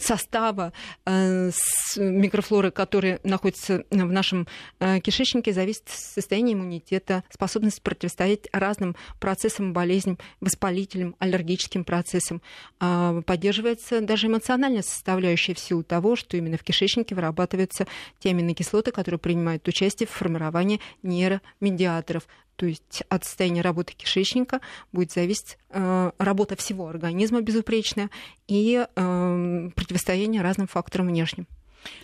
[0.00, 0.72] состава
[1.04, 1.50] э,
[1.96, 4.46] микрофлоры, которые находятся в нашем
[4.80, 12.42] э, кишечнике, зависит состояние иммунитета, способность противостоять разным процессам болезням, воспалительным, аллергическим процессам.
[12.80, 17.86] А, поддерживается даже эмоциональная составляющая в силу того, что именно в кишечнике вырабатываются
[18.18, 24.60] те аминокислоты, которые принимают участие в формировании нейромедиаторов, то есть от состояния работы кишечника
[24.92, 28.10] будет зависеть э, работа всего организма безупречная
[28.48, 31.46] и э, противостояние разным факторам внешним.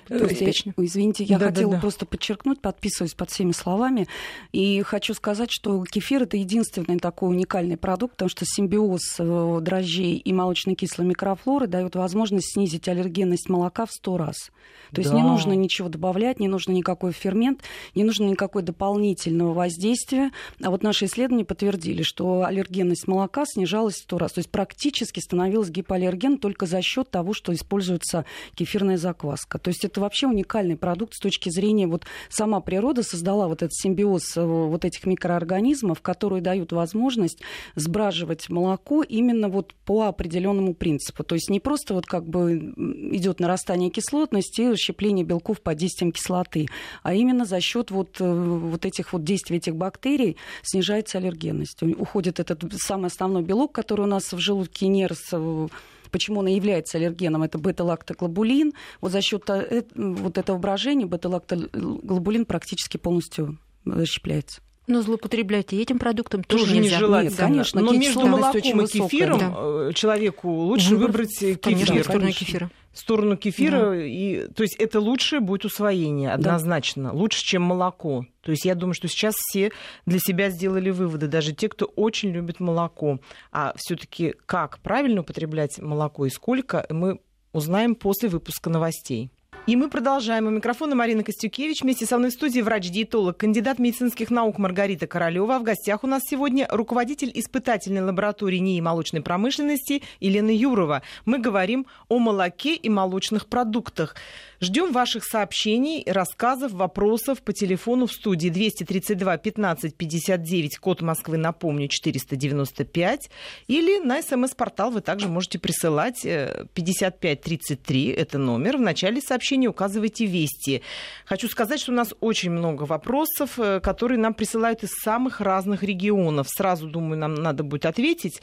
[0.09, 1.81] То есть, извините, я да, хотела да, да.
[1.81, 4.09] просто подчеркнуть, подписываюсь под всеми словами,
[4.53, 10.16] и хочу сказать, что кефир это единственный такой уникальный продукт, потому что симбиоз э, дрожжей
[10.16, 14.51] и молочной кислой микрофлоры дает возможность снизить аллергенность молока в сто раз.
[14.92, 17.62] То есть не нужно ничего добавлять, не нужно никакой фермент,
[17.95, 20.33] не нужно никакой дополнительного воздействия.
[20.62, 24.33] А вот наши исследования подтвердили, что аллергенность молока снижалась в сто раз.
[24.33, 29.59] То есть практически становилась гипоаллерген только за счет того, что используется кефирная закваска.
[29.59, 33.75] То есть это вообще уникальный продукт с точки зрения вот сама природа создала вот этот
[33.75, 37.41] симбиоз э, вот этих микроорганизмов, которые дают возможность
[37.75, 41.25] сбраживать молоко именно вот по определенному принципу.
[41.25, 42.73] То есть не просто вот как бы
[43.13, 46.69] идет нарастание кислотности, расщепление белков под действием кислоты,
[47.03, 51.83] а именно за счет вот, э, вот этих вот действий этих бактерий снижается аллергенность.
[51.83, 55.69] Уходит этот самый основной белок, который у нас в желудке нерс э,
[56.12, 58.72] почему он является аллергеном, это бета-лактоглобулин.
[59.01, 64.61] Вот за счет э, вот этого брожения бета-лактоглобулин практически полностью расщепляется.
[64.87, 67.01] Но злоупотреблять этим продуктом тоже, тоже нельзя.
[67.23, 67.81] Нет, конечно.
[67.81, 69.92] Но между молоком и кефиром да.
[69.92, 71.59] человеку лучше выбрать кефир.
[71.61, 73.90] Конечно, сторону кефира сторону кефира.
[73.90, 74.05] Да.
[74.05, 77.05] И, то есть это лучшее будет усвоение, однозначно.
[77.05, 77.12] Да.
[77.12, 78.27] Лучше, чем молоко.
[78.42, 79.73] То есть я думаю, что сейчас все
[80.07, 83.21] для себя сделали выводы, даже те, кто очень любит молоко.
[83.51, 87.21] А все-таки как правильно употреблять молоко и сколько, мы
[87.53, 89.31] узнаем после выпуска новостей.
[89.64, 90.48] И мы продолжаем.
[90.48, 91.83] У микрофона Марина Костюкевич.
[91.83, 95.57] Вместе со мной в студии врач-диетолог, кандидат медицинских наук Маргарита Королева.
[95.61, 101.03] В гостях у нас сегодня руководитель испытательной лаборатории НИИ молочной промышленности Елена Юрова.
[101.27, 104.16] Мы говорим о молоке и молочных продуктах.
[104.62, 111.88] Ждем ваших сообщений, рассказов, вопросов по телефону в студии 232 15 59, код Москвы, напомню,
[111.88, 113.29] 495.
[113.66, 118.77] Или на смс-портал вы также можете присылать 5533, э, это номер.
[118.77, 120.83] В начале сообщения указывайте «Вести».
[121.25, 125.83] Хочу сказать, что у нас очень много вопросов, э, которые нам присылают из самых разных
[125.83, 126.46] регионов.
[126.48, 128.40] Сразу, думаю, нам надо будет ответить.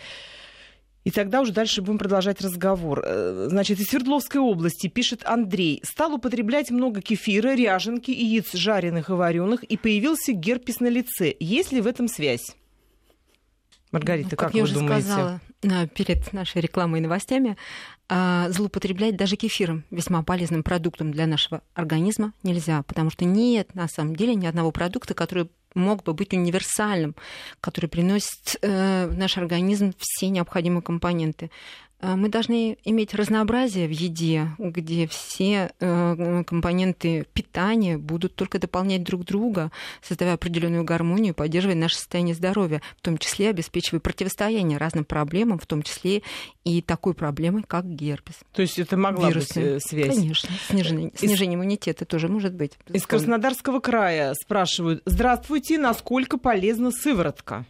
[1.10, 3.02] И тогда уже дальше будем продолжать разговор.
[3.04, 5.82] Э, значит, из Свердловской области пишет Андрей.
[5.84, 11.36] Стал употреблять много кефира, ряженки, яиц жареных и вареных, и появился герпес на лице.
[11.39, 12.56] Есть ли в этом связь?
[13.91, 15.02] Маргарита, ну, как, как я вы уже думаете?
[15.02, 15.41] сказала
[15.95, 17.58] перед нашей рекламой и новостями,
[18.10, 24.15] злоупотреблять даже кефиром, весьма полезным продуктом для нашего организма, нельзя, потому что нет на самом
[24.15, 27.15] деле ни одного продукта, который мог бы быть универсальным,
[27.62, 31.52] который приносит э, в наш организм все необходимые компоненты.
[32.02, 39.04] А, мы должны иметь разнообразие в еде, где все э, компоненты питания будут только дополнять
[39.04, 45.04] друг друга, создавая определенную гармонию, поддерживая наше состояние здоровья, в том числе обеспечивая противостояние разным
[45.04, 46.24] проблемам, в том числе
[46.64, 48.36] и такой проблемой, как герпес.
[48.54, 49.54] То есть это могла Вирусы.
[49.54, 50.16] быть э, связь?
[50.16, 50.50] Конечно.
[50.70, 51.20] Снижение, Из...
[51.20, 52.74] снижение иммунитета тоже может быть.
[52.88, 57.66] Из Краснодарского края спрашивают, здравствуйте, насколько полезна сыворотка?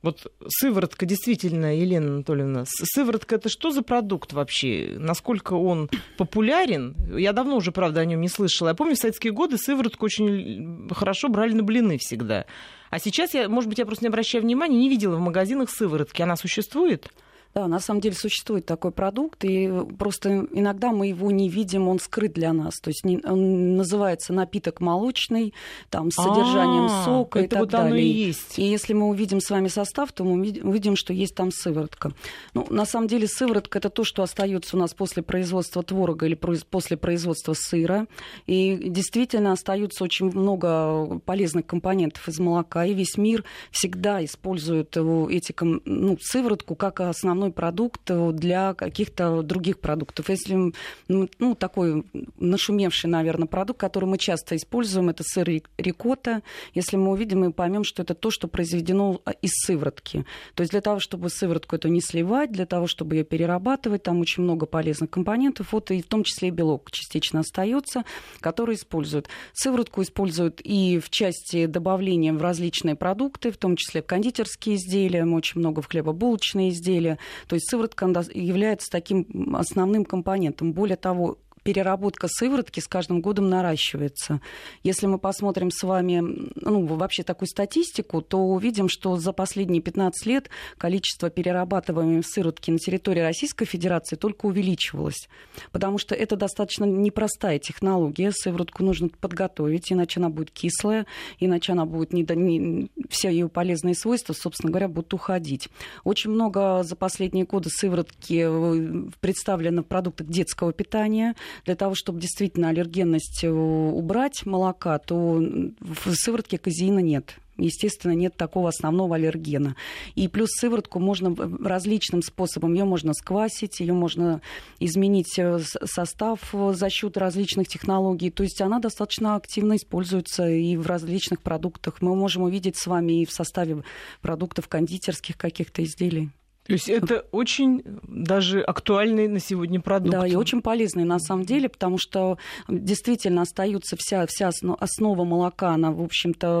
[0.00, 4.94] Вот сыворотка, действительно, Елена Анатольевна, сыворотка это что за продукт вообще?
[4.96, 6.94] Насколько он популярен?
[7.16, 8.68] Я давно уже, правда, о нем не слышала.
[8.68, 12.46] Я помню, в советские годы сыворотку очень хорошо брали на блины всегда.
[12.90, 16.22] А сейчас я, может быть, я просто не обращаю внимания, не видела в магазинах сыворотки.
[16.22, 17.10] Она существует?
[17.58, 19.68] Да, на самом деле существует такой продукт, и
[19.98, 22.76] просто иногда мы его не видим, он скрыт для нас.
[22.80, 25.54] То есть он называется напиток молочный,
[25.90, 28.00] там, с содержанием А-а-а, сока и так вот далее.
[28.00, 28.60] и есть.
[28.60, 32.12] И если мы увидим с вами состав, то мы увидим, что есть там сыворотка.
[32.54, 36.36] Ну, на самом деле сыворотка это то, что остается у нас после производства творога или
[36.36, 38.06] после производства сыра.
[38.46, 42.84] И действительно остается очень много полезных компонентов из молока.
[42.84, 43.42] И весь мир
[43.72, 50.28] всегда использует эти, ну, сыворотку как основную основной продукт э, для каких-то других продуктов.
[50.28, 50.72] Если
[51.08, 52.04] ну, ну, такой
[52.38, 56.42] нашумевший, наверное, продукт, который мы часто используем, это сыр рикотта.
[56.74, 60.24] Если мы увидим и поймем, что это то, что произведено а, из сыворотки.
[60.54, 64.20] То есть для того, чтобы сыворотку эту не сливать, для того, чтобы ее перерабатывать, там
[64.20, 68.04] очень много полезных компонентов, вот и в том числе и белок частично остается,
[68.40, 69.28] который используют.
[69.52, 75.60] Сыворотку используют и в части добавления в различные продукты, в том числе кондитерские изделия, очень
[75.60, 77.18] много в хлебобулочные изделия.
[77.46, 80.72] То есть сыворотка является таким основным компонентом.
[80.72, 81.38] Более того,
[81.68, 84.40] переработка сыворотки с каждым годом наращивается.
[84.84, 90.24] Если мы посмотрим с вами ну, вообще такую статистику, то увидим, что за последние 15
[90.24, 95.28] лет количество перерабатываемой сыворотки на территории Российской Федерации только увеличивалось.
[95.70, 98.32] Потому что это достаточно непростая технология.
[98.32, 101.04] Сыворотку нужно подготовить, иначе она будет кислая,
[101.38, 105.68] иначе она будет не, не, все ее полезные свойства, собственно говоря, будут уходить.
[106.02, 111.34] Очень много за последние годы сыворотки э, представлено в продуктах детского питания.
[111.64, 115.34] Для того, чтобы действительно аллергенность э, убрать молока, то
[115.80, 119.76] в сыворотке казеина нет естественно, нет такого основного аллергена.
[120.14, 122.74] И плюс сыворотку можно различным способом.
[122.74, 124.40] Ее можно сквасить, ее можно
[124.78, 128.30] изменить э, состав э, за счет различных технологий.
[128.30, 132.00] То есть она достаточно активно используется и в различных продуктах.
[132.00, 133.82] Мы можем увидеть с вами и в составе
[134.22, 136.30] продуктов кондитерских каких-то изделий.
[136.68, 140.12] То есть это очень даже актуальный на сегодня продукт.
[140.12, 142.36] Да, и очень полезный на самом деле, потому что
[142.68, 146.60] действительно остается вся, вся основа молока, она, в общем-то,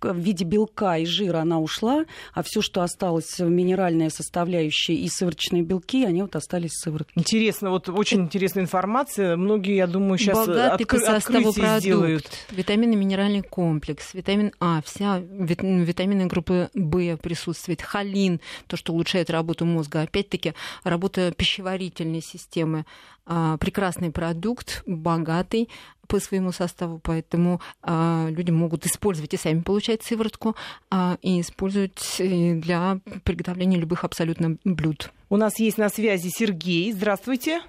[0.00, 5.62] в виде белка и жира она ушла, а все, что осталось, минеральные составляющие и сывороточные
[5.62, 7.12] белки, они вот остались в сыворотке.
[7.16, 9.36] Интересно, вот очень интересная информация.
[9.36, 12.30] Многие, я думаю, сейчас Богатый откры- по составу продукт, сделают.
[12.50, 19.41] Витаминный минеральный комплекс, витамин А, вся витамины группы В присутствует, холин, то, что улучшает работу
[19.42, 20.02] работу мозга.
[20.02, 22.84] Опять-таки, работа пищеварительной системы.
[23.24, 25.68] А, прекрасный продукт, богатый
[26.08, 30.56] по своему составу, поэтому а, люди могут использовать и сами получать сыворотку,
[30.90, 35.12] а, и использовать э, для приготовления любых абсолютно блюд.
[35.30, 36.92] У нас есть на связи Сергей.
[36.92, 37.62] Здравствуйте.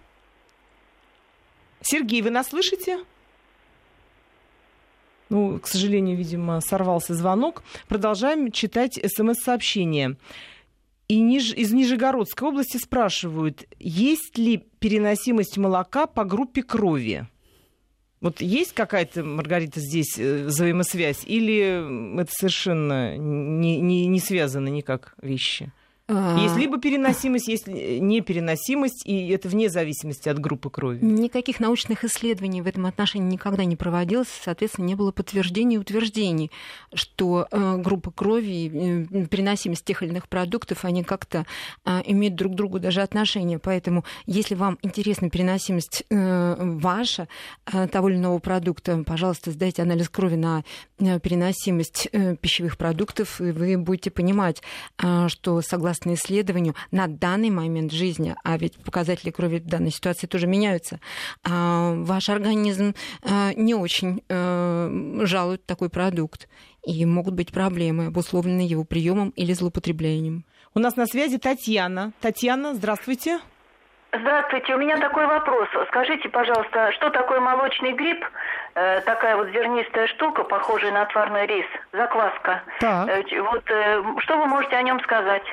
[1.81, 2.99] Сергей, вы нас слышите?
[5.29, 7.63] Ну, к сожалению, видимо, сорвался звонок.
[7.87, 10.17] Продолжаем читать смс-сообщение.
[11.13, 11.53] И ниж...
[11.53, 17.27] из Нижегородской области спрашивают, есть ли переносимость молока по группе крови?
[18.19, 21.23] Вот есть какая-то, Маргарита, здесь э, взаимосвязь?
[21.23, 25.71] Или это совершенно не, не, не связаны никак вещи?
[26.09, 26.37] А.
[26.37, 30.99] Есть либо переносимость, есть непереносимость, и это вне зависимости от группы крови.
[31.01, 36.51] Никаких научных исследований в этом отношении никогда не проводилось, соответственно, не было подтверждений и утверждений,
[36.93, 41.45] что э, группа крови, э, переносимость тех или иных продуктов, они как-то
[41.85, 43.57] э, имеют друг к другу даже отношения.
[43.57, 47.29] Поэтому, если вам интересна переносимость ваша
[47.91, 50.63] того или иного продукта, пожалуйста, сдайте анализ крови на
[50.97, 52.09] переносимость
[52.41, 54.61] пищевых продуктов, и вы будете понимать,
[55.27, 60.27] что согласно согласно исследованию, на данный момент жизни, а ведь показатели крови в данной ситуации
[60.27, 60.99] тоже меняются,
[61.47, 66.47] а, ваш организм а, не очень э, жалует такой продукт.
[66.85, 70.43] И могут быть проблемы, обусловленные его приемом или злоупотреблением.
[70.75, 72.11] У нас на связи Татьяна.
[72.19, 73.39] Татьяна, здравствуйте.
[74.15, 75.67] Здравствуйте, у меня такой вопрос.
[75.87, 78.23] Скажите, пожалуйста, что такое молочный гриб?
[78.75, 82.61] Э, такая вот зернистая штука, похожая на отварной рис, закваска.
[82.79, 83.09] Так.
[83.09, 85.43] Э, вот э, что вы можете о нем сказать?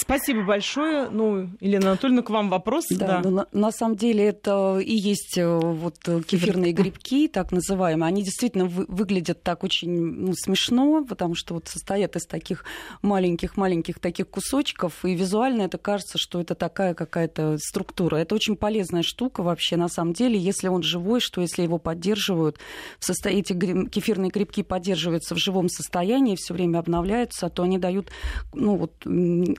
[0.00, 1.10] Спасибо большое.
[1.10, 2.86] Ну, Елена Анатольевна, к вам вопрос.
[2.88, 3.30] Да, да.
[3.30, 8.08] На, на самом деле это и есть э, вот э, кефирные грибки, так называемые.
[8.08, 12.64] Они действительно вы, выглядят так очень ну, смешно, потому что вот состоят из таких
[13.02, 18.16] маленьких-маленьких таких кусочков, и визуально это кажется, что это такая какая-то структура.
[18.16, 22.56] Это очень полезная штука вообще, на самом деле, если он живой, что если его поддерживают,
[22.98, 28.08] в состоянии эти кефирные грибки поддерживаются в живом состоянии, все время обновляются, то они дают
[28.54, 28.92] ну, вот,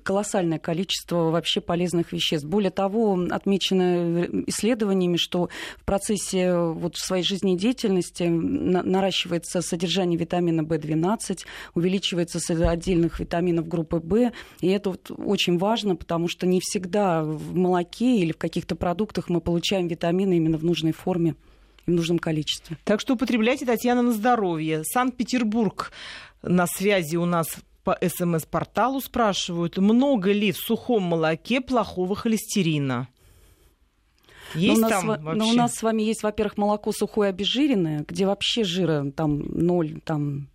[0.04, 2.48] колоссальный колоссальное количество вообще полезных веществ.
[2.48, 11.40] Более того, отмечено исследованиями, что в процессе вот своей жизнедеятельности наращивается содержание витамина В12,
[11.76, 12.40] увеличивается
[12.70, 18.18] отдельных витаминов группы В, и это вот очень важно, потому что не всегда в молоке
[18.18, 21.36] или в каких-то продуктах мы получаем витамины именно в нужной форме
[21.86, 22.78] в нужном количестве.
[22.86, 24.84] Так что употребляйте, Татьяна, на здоровье.
[24.84, 25.92] Санкт-Петербург
[26.44, 27.48] на связи у нас
[27.84, 33.08] по СМС-порталу спрашивают, много ли в сухом молоке плохого холестерина?
[34.54, 35.40] Есть но там нас, вообще?
[35.40, 40.02] Но у нас с вами есть, во-первых, молоко сухое обезжиренное, где вообще жира там ноль,
[40.04, 40.50] там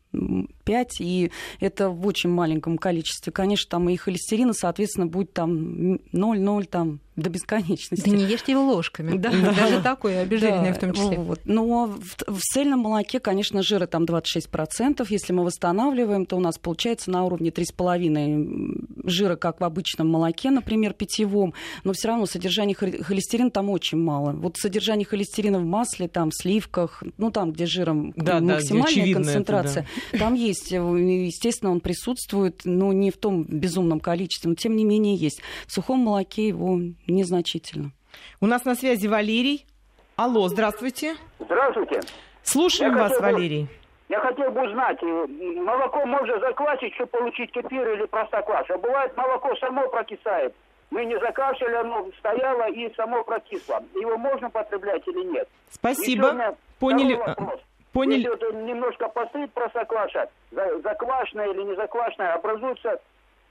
[0.67, 3.33] 5, и это в очень маленьком количестве.
[3.33, 8.09] Конечно, там и холестерина, соответственно, будет там 0,0, там до бесконечности.
[8.09, 9.17] Да не ешьте его ложками.
[9.17, 9.31] Да.
[9.31, 10.75] Даже такое обезжиренное да.
[10.75, 11.19] в том числе.
[11.19, 11.41] Вот.
[11.45, 15.07] Но в, в цельном молоке, конечно, жира там 26%.
[15.09, 20.51] Если мы восстанавливаем, то у нас получается на уровне 3,5 жира, как в обычном молоке,
[20.51, 21.55] например, питьевом.
[21.85, 24.33] Но все равно содержание холестерина там очень мало.
[24.33, 29.13] Вот содержание холестерина в масле, там, в сливках, ну там, где жиром да, максимальная да,
[29.15, 30.19] концентрация, это, да.
[30.19, 30.56] там есть.
[30.65, 35.43] Естественно, он присутствует, но не в том безумном количестве, но тем не менее есть.
[35.67, 37.93] В сухом молоке его незначительно.
[38.41, 39.67] У нас на связи Валерий.
[40.17, 41.17] Алло, здравствуйте.
[41.39, 42.01] Здравствуйте.
[42.43, 43.69] Слушаем я вас, хотел, Валерий.
[44.09, 45.27] Я хотел бы узнать, э,
[45.61, 48.75] молоко можно заквасить, чтобы получить кефир или простокваша?
[48.75, 50.55] А бывает, молоко само прокисает.
[50.91, 53.83] Мы не закачали, оно стояло и само прокисло.
[53.95, 55.49] Его можно потреблять или нет?
[55.71, 56.57] Спасибо.
[56.79, 57.19] Поняли.
[57.97, 58.19] Поняли.
[58.19, 63.01] Если вот немножко постоит простокваша, заквашенная или не заквашенная, образуется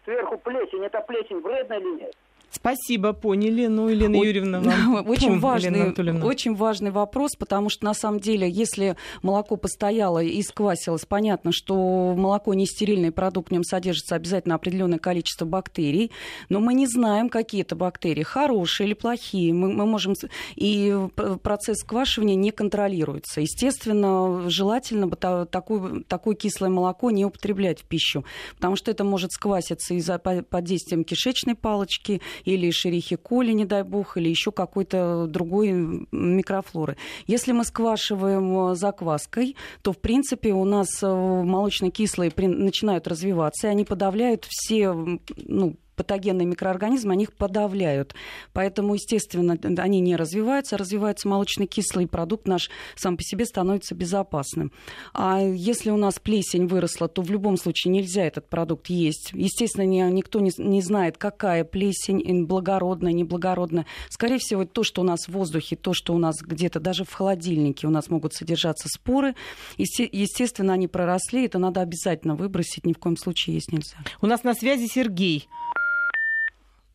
[0.04, 0.86] сверху плесень.
[0.86, 2.16] Это плесень вредная или нет?
[2.56, 3.68] Спасибо, поняли.
[3.68, 5.10] Ну, Елена Юрьевна, вам...
[5.10, 5.92] очень, важный,
[6.24, 12.16] очень важный вопрос, потому что, на самом деле, если молоко постояло и сквасилось, понятно, что
[12.16, 16.12] молоко не стерильный продукт, в нем содержится обязательно определенное количество бактерий,
[16.48, 19.54] но мы не знаем, какие это бактерии, хорошие или плохие.
[19.54, 20.14] Мы, мы можем...
[20.56, 20.96] И
[21.44, 23.42] процесс сквашивания не контролируется.
[23.42, 28.24] Естественно, желательно бы такое, такое кислое молоко не употреблять в пищу,
[28.56, 33.84] потому что это может скваситься из-за под действием кишечной палочки или шерихи коли, не дай
[33.84, 36.98] бог, или еще какой-то другой микрофлоры.
[37.28, 43.72] Если мы сквашиваем э, закваской, то, в принципе, у нас э, молочно-кислые начинают развиваться, и
[43.72, 48.16] они подавляют все ну, патогенные микроорганизмы, они их подавляют.
[48.54, 54.72] Поэтому, естественно, они не развиваются, а развивается молочно-кислый продукт наш сам по себе становится безопасным.
[55.14, 59.32] А если у нас плесень выросла, то в любом случае нельзя этот продукт есть.
[59.34, 63.86] Естественно, никто не, не знает, какая плесень, благородная, неблагородная.
[64.10, 67.14] Скорее всего, то, что у нас в воздухе, то, что у нас где-то даже в
[67.14, 69.36] холодильнике у нас могут содержаться споры.
[69.78, 73.98] Естественно, они проросли, это надо обязательно выбросить, ни в коем случае есть нельзя.
[74.22, 75.48] У нас на связи Сергей.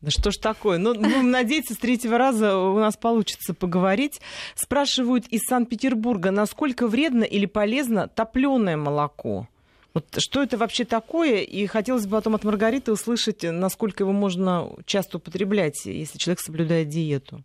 [0.01, 0.79] Да что ж такое?
[0.79, 4.19] Ну, будем надеяться, с третьего раза у нас получится поговорить.
[4.55, 9.47] Спрашивают из Санкт-Петербурга, насколько вредно или полезно топленое молоко?
[9.93, 11.41] Вот что это вообще такое?
[11.41, 16.89] И хотелось бы потом от Маргариты услышать, насколько его можно часто употреблять, если человек соблюдает
[16.89, 17.43] диету.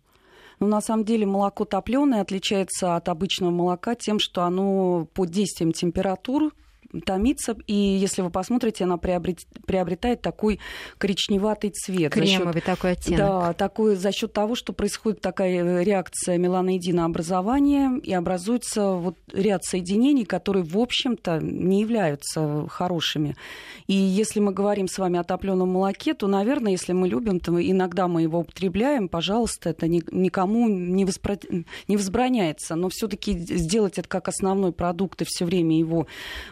[0.59, 5.73] Ну, на самом деле молоко топленое отличается от обычного молока тем, что оно под действием
[5.73, 6.53] температур
[7.05, 10.59] томится, и если вы посмотрите, она приобрет, приобретает такой
[10.97, 12.13] коричневатый цвет.
[12.13, 13.19] Кремовый счет, такой оттенок.
[13.19, 20.25] Да, такой за счет того, что происходит такая реакция меланоидинообразования, и образуется вот ряд соединений,
[20.25, 23.35] которые, в общем-то, не являются хорошими.
[23.87, 27.51] И если мы говорим с вами о топленом молоке, то, наверное, если мы любим, то
[27.59, 31.37] иногда мы его употребляем, пожалуйста, это никому не, воспро...
[31.87, 32.75] не возбраняется.
[32.75, 36.07] Но все-таки сделать это как основной продукт и все время его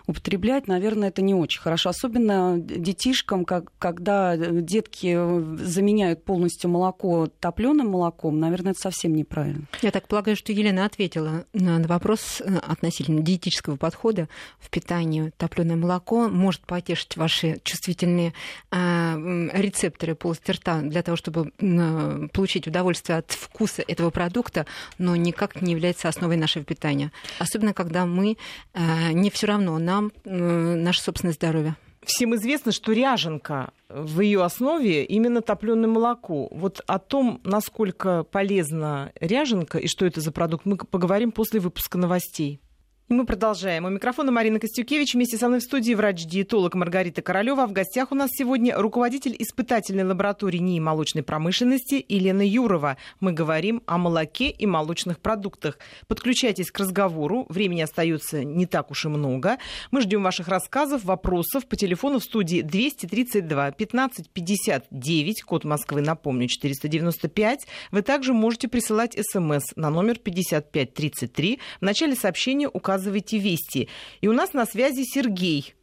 [0.08, 1.90] употреблять употреблять, наверное, это не очень хорошо.
[1.90, 5.16] Особенно детишкам, как, когда детки
[5.64, 9.66] заменяют полностью молоко топленым молоком, наверное, это совсем неправильно.
[9.84, 14.28] Я так полагаю, что Елена ответила на вопрос э, относительно диетического подхода
[14.60, 15.32] в питании.
[15.38, 18.34] Топленое молоко может потешить ваши чувствительные
[18.72, 24.66] э, рецепторы полости рта для того, чтобы э, получить удовольствие от вкуса этого продукта,
[24.98, 27.12] но никак не является основой нашего питания.
[27.38, 28.38] Особенно, когда мы
[28.74, 31.76] не все равно нам наше собственное здоровье.
[32.06, 36.48] Всем известно, что ряженка в ее основе именно топленое молоко.
[36.52, 41.98] Вот о том, насколько полезна ряженка и что это за продукт, мы поговорим после выпуска
[41.98, 42.60] новостей.
[43.08, 43.86] И мы продолжаем.
[43.86, 45.14] У микрофона Марина Костюкевич.
[45.14, 47.68] Вместе со мной в студии врач-диетолог Маргарита Королева.
[47.68, 52.98] В гостях у нас сегодня руководитель испытательной лаборатории НИИ молочной промышленности Елена Юрова.
[53.20, 55.78] Мы говорим о молоке и молочных продуктах.
[56.08, 57.46] Подключайтесь к разговору.
[57.48, 59.60] Времени остается не так уж и много.
[59.92, 66.48] Мы ждем ваших рассказов, вопросов по телефону в студии 232 15 59, код Москвы, напомню,
[66.48, 67.68] 495.
[67.92, 71.60] Вы также можете присылать смс на номер 5533.
[71.82, 73.90] В начале сообщения указывайте рассказывайте вести.
[74.22, 75.74] И у нас на связи Сергей.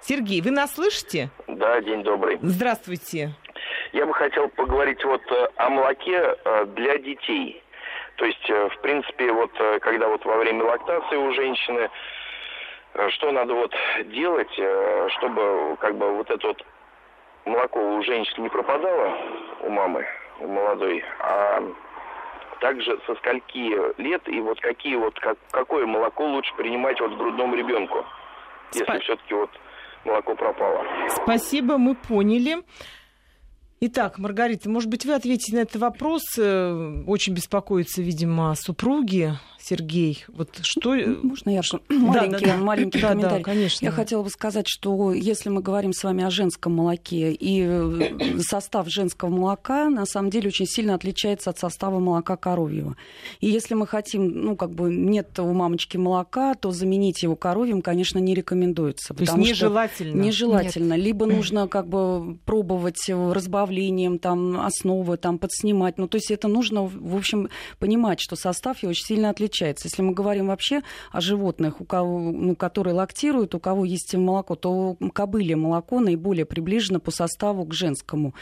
[0.00, 1.30] Сергей, вы нас слышите?
[1.48, 2.38] Да, день добрый.
[2.40, 3.34] Здравствуйте.
[3.92, 7.62] Я бы хотел поговорить вот э, о молоке э, для детей.
[8.16, 9.50] То есть, э, в принципе, вот
[9.80, 11.90] когда вот во время лактации у женщины,
[13.08, 13.74] что надо вот
[14.12, 14.52] делать,
[15.16, 16.64] чтобы как бы вот это вот
[17.44, 19.18] молоко у женщины не пропадало,
[19.62, 20.06] у мамы,
[20.38, 21.60] у молодой, а
[22.60, 27.54] также со скольки лет и вот какие вот как, какое молоко лучше принимать вот грудному
[27.54, 28.04] ребенку,
[28.72, 28.98] если Спа...
[29.00, 29.50] все-таки вот
[30.04, 30.84] молоко пропало.
[31.08, 32.58] Спасибо, мы поняли.
[33.86, 36.22] Итак, Маргарита, может быть, вы ответите на этот вопрос.
[36.38, 39.34] Э, очень беспокоится, видимо, супруги
[39.66, 40.94] Сергей, вот что...
[41.22, 43.38] Можно я маленький, да, да, маленький да, комментарий?
[43.38, 43.84] Да, конечно.
[43.84, 48.40] Я хотела бы сказать, что если мы говорим с вами о женском молоке, и э,
[48.42, 52.96] состав женского молока на самом деле очень сильно отличается от состава молока коровьего.
[53.40, 57.80] И если мы хотим, ну, как бы нет у мамочки молока, то заменить его коровьим,
[57.80, 59.14] конечно, не рекомендуется.
[59.14, 60.20] То есть нежелательно?
[60.20, 60.92] Нежелательно.
[60.92, 61.04] Нет.
[61.04, 63.08] Либо нужно как бы пробовать
[63.74, 65.98] разбавлением там основы, там подснимать.
[65.98, 67.48] Ну, то есть это нужно, в общем,
[67.78, 69.88] понимать, что состав его очень сильно отличается.
[69.88, 74.54] Если мы говорим вообще о животных, у кого, ну, которые лактируют, у кого есть молоко,
[74.54, 78.34] то кобыле молоко наиболее приближено по составу к женскому.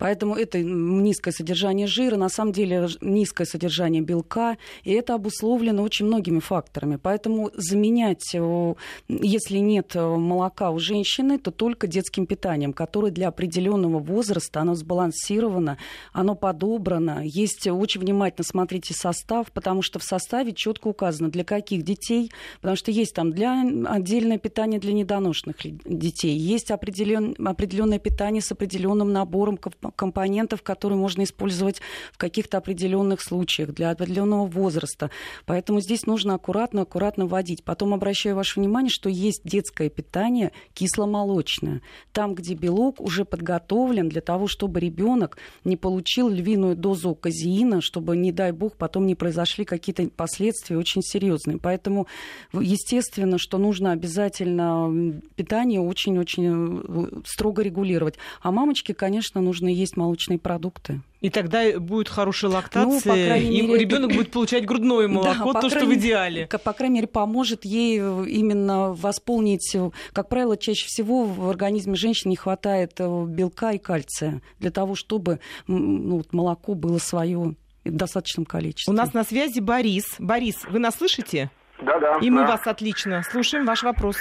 [0.00, 6.06] Поэтому это низкое содержание жира, на самом деле низкое содержание белка, и это обусловлено очень
[6.06, 6.96] многими факторами.
[6.96, 8.74] Поэтому заменять, э,
[9.08, 14.74] если нет э, молока у женщины, то только детским питанием, которое для определенного возраста, оно
[14.74, 15.76] сбалансировано,
[16.14, 17.20] оно подобрано.
[17.22, 22.32] Есть очень внимательно смотрите состав, потому что в составе четко указано, для каких детей,
[22.62, 28.50] потому что есть там для отдельное питание для недоношенных детей, есть определен, определенное питание с
[28.50, 29.58] определенным набором
[29.96, 31.80] компонентов, которые можно использовать
[32.12, 35.10] в каких-то определенных случаях для определенного возраста.
[35.46, 37.64] Поэтому здесь нужно аккуратно, аккуратно вводить.
[37.64, 41.82] Потом обращаю ваше внимание, что есть детское питание кисломолочное.
[42.12, 48.16] Там, где белок уже подготовлен для того, чтобы ребенок не получил львиную дозу казеина, чтобы,
[48.16, 51.58] не дай бог, потом не произошли какие-то последствия очень серьезные.
[51.58, 52.06] Поэтому,
[52.52, 58.16] естественно, что нужно обязательно питание очень-очень э, строго регулировать.
[58.42, 61.00] А мамочке, конечно, нужно есть молочные продукты.
[61.20, 65.68] И тогда будет хорошая лактация, ну, и мере, ребенок будет получать грудное молоко, да, то,
[65.68, 66.46] что в идеале.
[66.46, 69.76] По крайней мере, поможет ей именно восполнить.
[70.12, 74.94] Как правило, чаще всего в организме женщины не хватает э, белка и кальция для того,
[74.94, 77.54] чтобы ну, молоко было свое
[77.84, 78.92] в достаточном количестве.
[78.92, 80.16] У нас на связи Борис.
[80.18, 81.50] Борис, вы нас слышите?
[81.82, 82.18] Да, да.
[82.20, 82.52] И мы да.
[82.52, 83.64] вас отлично слушаем.
[83.64, 84.16] Ваш вопрос.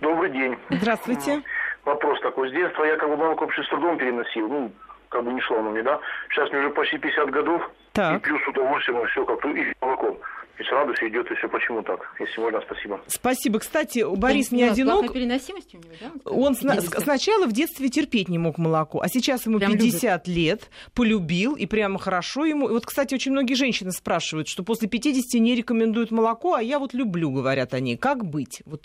[0.00, 0.54] Добрый день.
[0.70, 1.42] Здравствуйте.
[1.88, 2.50] Вопрос такой.
[2.50, 4.46] С детства я как бы молоко вообще с трудом переносил.
[4.48, 4.70] Ну,
[5.08, 5.98] как бы не шло оно мне, да.
[6.30, 7.62] Сейчас мне уже почти 50 годов.
[7.92, 8.16] Так.
[8.16, 10.18] И плюс удовольствием все как-то и молоком.
[10.58, 12.00] И с радостью идет, и все почему так.
[12.18, 13.00] Если можно, спасибо.
[13.06, 13.58] Спасибо.
[13.60, 15.12] Кстати, Борис не одинок.
[15.14, 16.30] переносимость у него, да?
[16.30, 20.42] Он сна- сначала в детстве терпеть не мог молоко, а сейчас ему прям 50 любит.
[20.42, 22.68] лет, полюбил, и прямо хорошо ему.
[22.68, 26.78] И вот, кстати, очень многие женщины спрашивают, что после 50 не рекомендуют молоко, а я
[26.80, 27.96] вот люблю, говорят они.
[27.96, 28.62] Как быть?
[28.66, 28.82] Вот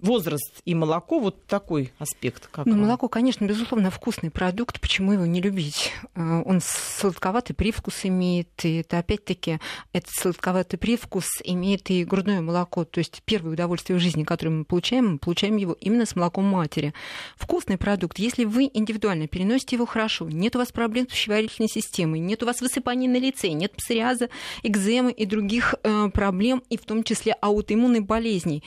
[0.00, 2.48] возраст и молоко, вот такой аспект.
[2.48, 5.92] Как ну, молоко, конечно, безусловно, вкусный продукт, почему его не любить?
[6.14, 9.58] Э, он сладковатый привкус имеет, и это опять-таки
[9.92, 14.64] этот сладковатый привкус имеет и грудное молоко, то есть первое удовольствие в жизни, которое мы
[14.64, 16.94] получаем, мы получаем его именно с молоком матери.
[17.36, 22.20] Вкусный продукт, если вы индивидуально переносите его хорошо, нет у вас проблем с пищеварительной системой,
[22.20, 24.28] нет у вас высыпаний на лице, нет псориаза,
[24.62, 28.62] экземы и других э, проблем, и в том числе аутоиммунной болезней,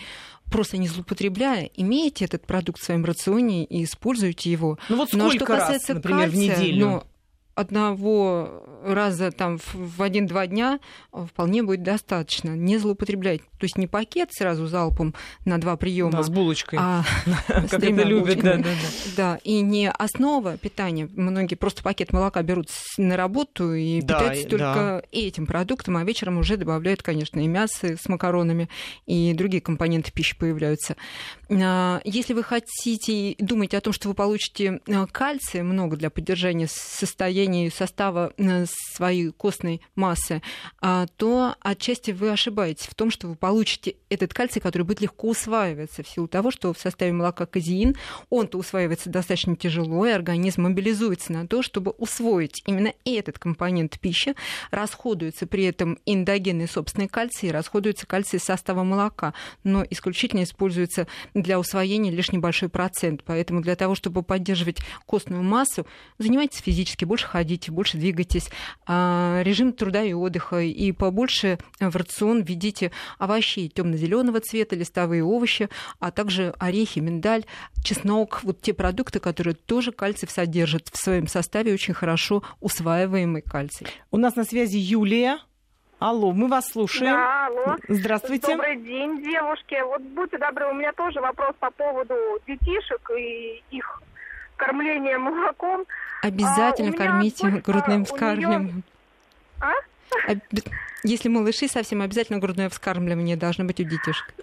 [0.51, 4.77] просто не злоупотребляя, имеете этот продукт в своем рационе и используйте его.
[4.89, 6.85] Ну вот сколько Но что касается раз, например, кальция, в неделю?
[6.85, 7.03] Ну,
[7.55, 10.79] одного раза там в один-два дня
[11.11, 12.55] вполне будет достаточно.
[12.55, 13.41] Не злоупотреблять.
[13.41, 15.13] То есть не пакет сразу залпом
[15.45, 16.11] на два приема.
[16.11, 16.79] Да, с булочкой.
[16.81, 17.03] А
[17.47, 18.41] как это любят.
[18.41, 18.69] Да, да, да.
[19.15, 21.07] да, и не основа питания.
[21.13, 25.03] Многие просто пакет молока берут на работу и да, питаются только да.
[25.11, 28.67] этим продуктом, а вечером уже добавляют, конечно, и мясо с макаронами,
[29.05, 30.95] и другие компоненты пищи появляются.
[31.49, 36.67] А, если вы хотите думать о том, что вы получите а, кальция много для поддержания
[36.67, 40.41] состояния состава а, своей костной массы,
[41.17, 46.03] то отчасти вы ошибаетесь в том, что вы получите этот кальций, который будет легко усваиваться
[46.03, 47.95] в силу того, что в составе молока казеин,
[48.29, 54.35] он-то усваивается достаточно тяжело, и организм мобилизуется на то, чтобы усвоить именно этот компонент пищи,
[54.71, 59.33] расходуется при этом эндогенный собственный кальций, расходуется кальций из состава молока,
[59.63, 63.23] но исключительно используется для усвоения лишь небольшой процент.
[63.23, 65.85] Поэтому для того, чтобы поддерживать костную массу,
[66.17, 68.51] занимайтесь физически, больше ходите, больше двигайтесь,
[68.85, 75.67] а, режим труда и отдыха, и побольше в рацион введите овощей темно-зеленого цвета, листовые овощи,
[75.99, 77.45] а также орехи, миндаль,
[77.83, 83.87] чеснок, вот те продукты, которые тоже кальций содержат в своем составе, очень хорошо усваиваемый кальций.
[84.11, 85.39] У нас на связи Юлия.
[85.97, 87.13] Алло, мы вас слушаем.
[87.13, 87.77] Да, алло.
[87.87, 88.51] Здравствуйте.
[88.51, 89.81] Добрый день, девушки.
[89.85, 92.13] Вот будьте добры, у меня тоже вопрос по поводу
[92.45, 94.03] детишек и их
[94.57, 95.85] кормления молоком.
[96.23, 98.83] Обязательно а, кормите грудным вскармливанием.
[99.61, 99.73] Неё...
[100.29, 100.33] А?
[101.03, 104.33] Если малыши совсем, обязательно грудное вскармливание должно быть у детишек.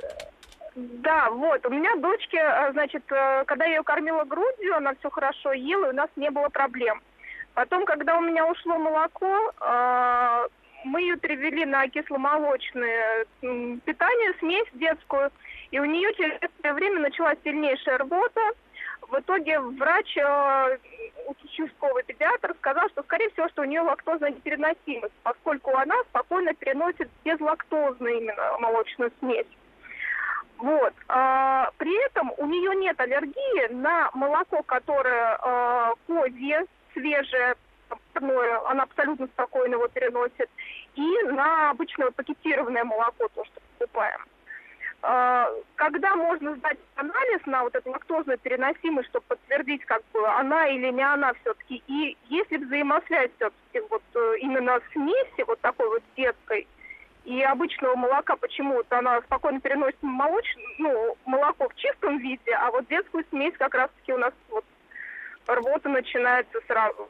[0.76, 1.64] Да, вот.
[1.64, 5.87] У меня дочке, э, значит, э, когда я ее кормила грудью, она все хорошо ела,
[5.87, 7.01] и у нас не было проблем.
[7.55, 10.49] Потом, когда у меня ушло молоко, э,
[10.85, 15.31] мы ее перевели на кисломолочное питание, смесь детскую,
[15.70, 18.53] и у нее через некоторое время началась сильнейшая рвота.
[19.11, 20.78] В итоге врач, э,
[21.26, 27.11] участковый педиатр, сказал, что, скорее всего, что у нее лактозная непереносимость, поскольку она спокойно переносит
[27.24, 29.46] безлактозную именно молочную смесь.
[30.58, 30.92] Вот.
[31.08, 37.56] А, при этом у нее нет аллергии на молоко, которое а, козье, свежее,
[38.14, 40.48] она абсолютно спокойно его переносит,
[40.94, 44.20] и на обычное пакетированное молоко, то, что покупаем.
[45.03, 45.46] Э,
[45.76, 50.90] когда можно сдать анализ на вот эту лактозную переносимость, чтобы подтвердить, как бы она или
[50.90, 56.66] не она все-таки, и если взаимосвязь все-таки вот э, именно смеси вот такой вот детской
[57.24, 60.46] и обычного молока почему-то она спокойно переносит молоч...
[60.78, 64.64] ну, молоко в чистом виде, а вот детскую смесь как раз-таки у нас вот
[65.46, 67.09] рвота начинается сразу.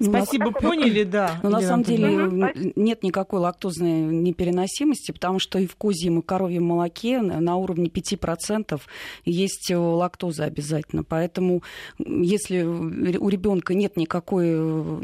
[0.00, 1.40] Спасибо, вот поняли, да.
[1.42, 2.72] Но на самом деле угу.
[2.76, 8.80] нет никакой лактозной непереносимости, потому что и в козьем и коровьем молоке на уровне 5%
[9.24, 11.04] есть лактоза обязательно.
[11.04, 11.62] Поэтому
[11.98, 14.50] если у ребенка нет никакой,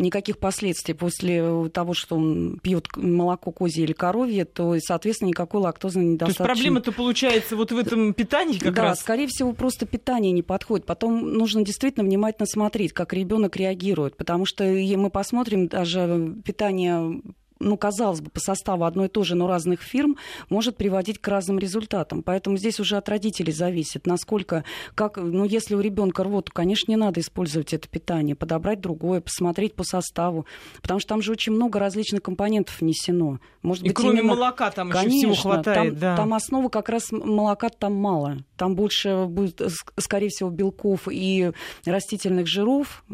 [0.01, 6.05] никаких последствий после того, что он пьет молоко козье или коровье, то, соответственно, никакой лактозной
[6.05, 6.45] недостаточно.
[6.45, 8.99] То есть проблема-то получается вот в этом питании как да, раз?
[8.99, 10.87] Да, скорее всего, просто питание не подходит.
[10.87, 14.65] Потом нужно действительно внимательно смотреть, как ребенок реагирует, потому что
[14.97, 17.21] мы посмотрим даже питание
[17.65, 20.17] ну, казалось бы, по составу одной и той же, но разных фирм,
[20.49, 22.23] может приводить к разным результатам.
[22.23, 26.97] Поэтому здесь уже от родителей зависит, насколько, как, ну, если у ребенка рвота, конечно, не
[26.97, 30.47] надо использовать это питание, подобрать другое, посмотреть по составу,
[30.83, 33.41] потому что там же очень много различных компонентов внесено.
[33.63, 34.35] Может и быть, кроме именно...
[34.35, 35.93] молока там конечно, еще всего хватает.
[35.93, 36.17] Там, да.
[36.17, 38.39] там основа как раз молока там мало.
[38.57, 39.61] Там больше будет,
[39.99, 41.53] скорее всего, белков и
[41.87, 43.05] растительных жиров,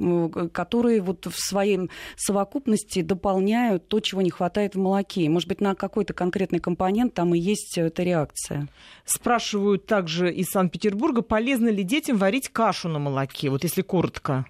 [0.53, 4.40] которые вот в своей совокупности дополняют то, чего не хватает
[4.75, 5.29] в молоке.
[5.29, 8.69] Может быть, на какой-то конкретный компонент там и есть эта реакция.
[9.05, 14.47] Спрашивают также из Санкт-Петербурга, полезно ли детям варить кашу на молоке, вот если коротко.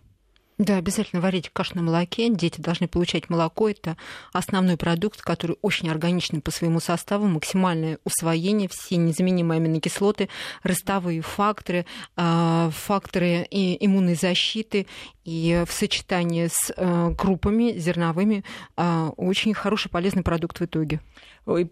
[0.61, 2.29] Да, обязательно варить кашу на молоке.
[2.29, 3.71] Дети должны получать молоко.
[3.71, 3.97] Это
[4.35, 10.29] основной продукт, который очень органичный по своему составу, максимальное усвоение, все незаменимые аминокислоты,
[10.63, 14.87] ростовые факторы, а, факторы иммунной защиты
[15.25, 18.45] и в сочетании с э, крупами зерновыми
[18.77, 21.01] а, очень хороший полезный продукт в итоге.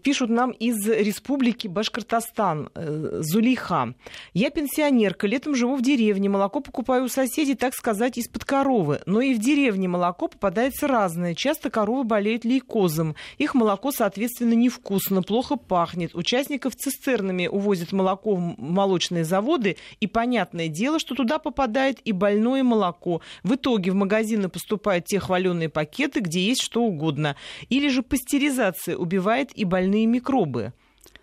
[0.01, 3.93] Пишут нам из республики Башкортостан, э, Зулейха.
[4.33, 9.01] Я пенсионерка, летом живу в деревне, молоко покупаю у соседей, так сказать, из-под коровы.
[9.05, 11.35] Но и в деревне молоко попадается разное.
[11.35, 13.15] Часто коровы болеют лейкозом.
[13.37, 16.15] Их молоко, соответственно, невкусно, плохо пахнет.
[16.15, 22.63] Участников цистернами увозят молоко в молочные заводы, и понятное дело, что туда попадает и больное
[22.63, 23.21] молоко.
[23.43, 27.35] В итоге в магазины поступают те хваленые пакеты, где есть что угодно.
[27.69, 30.73] Или же пастеризация убивает и больные микробы.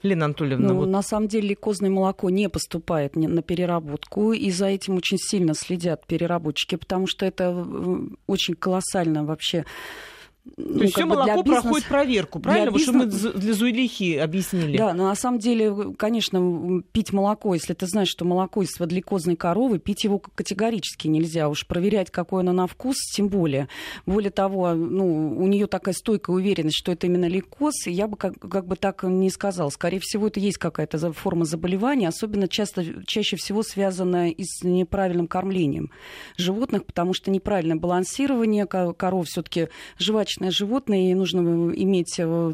[0.02, 0.68] Лена Анатольевна.
[0.68, 0.88] Ну, вот...
[0.88, 6.06] На самом деле козное молоко не поступает на переработку, и за этим очень сильно следят
[6.06, 9.64] переработчики, потому что это э, очень колоссально вообще
[10.54, 11.62] то ну, есть все молоко бизнес...
[11.62, 12.70] проходит проверку, правильно?
[12.70, 13.18] Для бизнес...
[13.18, 14.76] что мы для Зуилихи объяснили.
[14.76, 19.36] Да, но на самом деле, конечно, пить молоко, если ты знаешь, что молоко из свадликозной
[19.36, 21.48] коровы, пить его категорически нельзя.
[21.48, 23.68] Уж проверять, какой оно на вкус, тем более.
[24.06, 28.38] Более того, ну, у нее такая стойкая уверенность, что это именно лейкоз, я бы как,
[28.38, 29.70] как бы так не сказал.
[29.70, 35.26] Скорее всего, это есть какая-то форма заболевания, особенно часто, чаще всего связанная и с неправильным
[35.26, 35.90] кормлением
[36.36, 39.68] животных, потому что неправильное балансирование коров все-таки
[39.98, 41.40] жвачные клеточное животное, ей нужно
[41.74, 42.52] иметь э,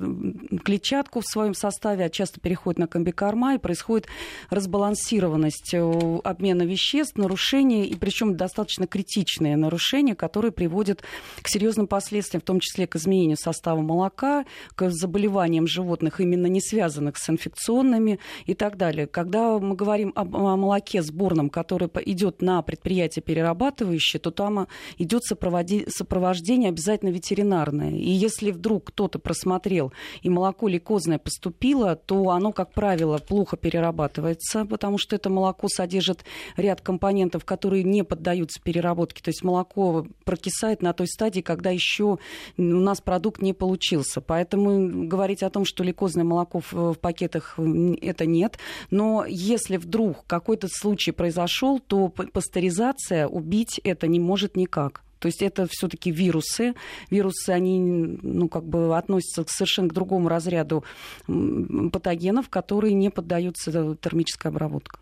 [0.64, 4.06] клетчатку в своем составе, а часто переходит на комбикорма, и происходит
[4.50, 11.02] разбалансированность э, обмена веществ, нарушения, и причем достаточно критичные нарушения, которые приводят
[11.40, 16.60] к серьезным последствиям, в том числе к изменению состава молока, к заболеваниям животных, именно не
[16.60, 19.06] связанных с инфекционными и так далее.
[19.06, 24.68] Когда мы говорим о, молоке сборном, который идет на предприятие перерабатывающее, то там
[24.98, 27.98] идет сопровождение обязательно ветеринарное ветеринарное.
[27.98, 29.92] И если вдруг кто-то просмотрел
[30.22, 36.24] и молоко лейкозное поступило, то оно, как правило, плохо перерабатывается, потому что это молоко содержит
[36.56, 39.22] ряд компонентов, которые не поддаются переработке.
[39.22, 42.18] То есть молоко прокисает на той стадии, когда еще
[42.56, 44.20] у нас продукт не получился.
[44.20, 48.58] Поэтому говорить о том, что лейкозное молоко в, в пакетах это нет.
[48.90, 55.02] Но если вдруг какой-то случай произошел, то пастеризация убить это не может никак.
[55.22, 56.74] То есть это все-таки вирусы.
[57.08, 60.82] Вирусы, они ну, как бы относятся совершенно к другому разряду
[61.28, 63.70] патогенов, которые не поддаются
[64.00, 64.98] термической обработке.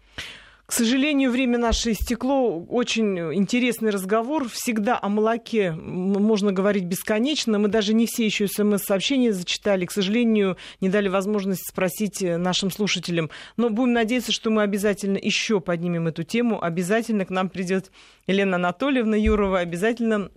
[0.71, 2.61] К сожалению, время наше истекло.
[2.69, 4.49] Очень интересный разговор.
[4.49, 7.59] Всегда о молоке можно говорить бесконечно.
[7.59, 9.85] Мы даже не все еще смс-сообщения зачитали.
[9.85, 13.31] К сожалению, не дали возможность спросить нашим слушателям.
[13.57, 16.63] Но будем надеяться, что мы обязательно еще поднимем эту тему.
[16.63, 17.91] Обязательно к нам придет
[18.29, 19.59] Елена Анатольевна Юрова.
[19.59, 20.31] Обязательно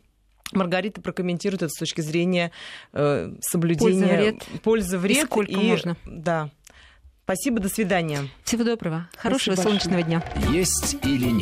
[0.51, 2.51] Маргарита прокомментирует это с точки зрения
[2.91, 4.61] э, соблюдения пользы вред.
[4.63, 5.95] Пользы, вред и сколько и, можно.
[6.07, 6.49] Да.
[7.33, 8.29] Спасибо, до свидания.
[8.43, 9.07] Всего доброго.
[9.17, 10.23] Хорошего Спасибо солнечного дня.
[10.51, 11.41] Есть или нет?